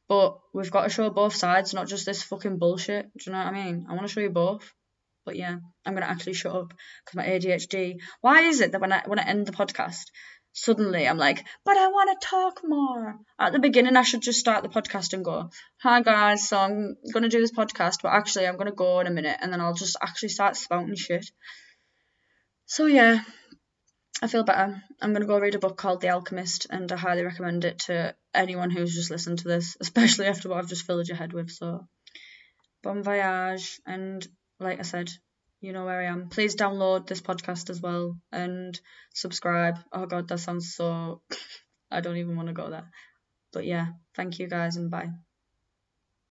But 0.09 0.39
we've 0.53 0.71
got 0.71 0.85
to 0.85 0.91
show 0.91 1.09
both 1.09 1.35
sides, 1.35 1.73
not 1.73 1.89
just 1.89 2.05
this 2.05 2.23
fucking 2.23 2.59
bullshit. 2.59 3.07
Do 3.17 3.25
you 3.25 3.33
know 3.33 3.39
what 3.39 3.55
I 3.55 3.65
mean? 3.65 3.87
I 3.89 3.95
want 3.95 4.07
to 4.07 4.13
show 4.13 4.21
you 4.21 4.29
both. 4.29 4.71
But 5.25 5.37
yeah, 5.37 5.57
I'm 5.87 5.95
gonna 5.95 6.07
actually 6.07 6.35
shut 6.35 6.55
up 6.55 6.75
because 7.05 7.17
my 7.17 7.27
ADHD. 7.27 7.99
Why 8.21 8.43
is 8.43 8.61
it 8.61 8.73
that 8.73 8.81
when 8.83 8.93
I 8.93 9.03
when 9.07 9.19
I 9.19 9.25
end 9.25 9.47
the 9.47 9.53
podcast, 9.53 10.05
suddenly 10.57 11.07
I'm 11.07 11.19
like, 11.19 11.45
but 11.67 11.77
I 11.77 11.89
want 11.89 12.19
to 12.19 12.27
talk 12.27 12.63
more. 12.65 13.17
At 13.39 13.53
the 13.53 13.59
beginning, 13.59 13.97
I 13.97 14.03
should 14.03 14.23
just 14.23 14.41
start 14.41 14.63
the 14.63 14.71
podcast 14.71 15.13
and 15.13 15.25
go, 15.25 15.51
hi 15.83 16.01
guys, 16.01 16.49
so 16.49 16.57
I'm 16.59 16.97
gonna 17.13 17.29
do 17.29 17.41
this 17.41 17.53
podcast, 17.53 17.99
but 18.03 18.13
actually 18.13 18.47
I'm 18.47 18.57
gonna 18.57 18.73
go 18.73 19.01
in 19.01 19.07
a 19.07 19.11
minute, 19.11 19.37
and 19.41 19.53
then 19.53 19.61
I'll 19.61 19.75
just 19.75 19.97
actually 20.03 20.31
start 20.31 20.57
spouting 20.57 20.97
shit. 20.97 21.31
So 22.65 22.87
yeah, 22.87 23.21
I 24.23 24.29
feel 24.29 24.45
better. 24.45 24.83
I'm 25.01 25.13
gonna 25.13 25.27
go 25.27 25.39
read 25.39 25.55
a 25.55 25.59
book 25.59 25.77
called 25.77 26.01
The 26.01 26.09
Alchemist, 26.09 26.67
and 26.71 26.91
I 26.91 26.97
highly 26.97 27.23
recommend 27.23 27.67
it 27.67 27.81
to 27.81 28.15
anyone 28.35 28.71
who's 28.71 28.95
just 28.95 29.11
listened 29.11 29.41
to 29.41 29.49
this, 29.49 29.77
especially 29.81 30.27
after 30.27 30.49
what 30.49 30.59
I've 30.59 30.71
just 30.71 30.87
filled 30.87 31.07
your 31.07 31.19
head 31.19 31.35
with. 31.35 31.51
So, 31.51 31.87
bon 32.83 33.03
voyage, 33.03 33.79
and 33.87 34.27
like 34.59 34.79
I 34.79 34.85
said, 34.85 35.11
you 35.61 35.73
know 35.73 35.85
where 35.85 36.01
I 36.01 36.07
am. 36.07 36.29
Please 36.29 36.57
download 36.57 37.07
this 37.07 37.21
podcast 37.21 37.71
as 37.71 37.81
well 37.81 38.19
and 38.33 38.79
subscribe. 39.15 39.79
Oh 39.93 40.07
god, 40.07 40.29
that 40.29 40.41
sounds 40.41 40.75
so 40.75 41.23
I 41.91 42.01
don't 42.01 42.17
even 42.17 42.37
want 42.37 42.49
to 42.49 42.55
go 42.55 42.71
there. 42.71 42.91
But 43.53 43.65
yeah, 43.65 43.89
thank 44.15 44.39
you 44.39 44.49
guys 44.49 44.77
and 44.77 44.91
bye. 44.91 45.11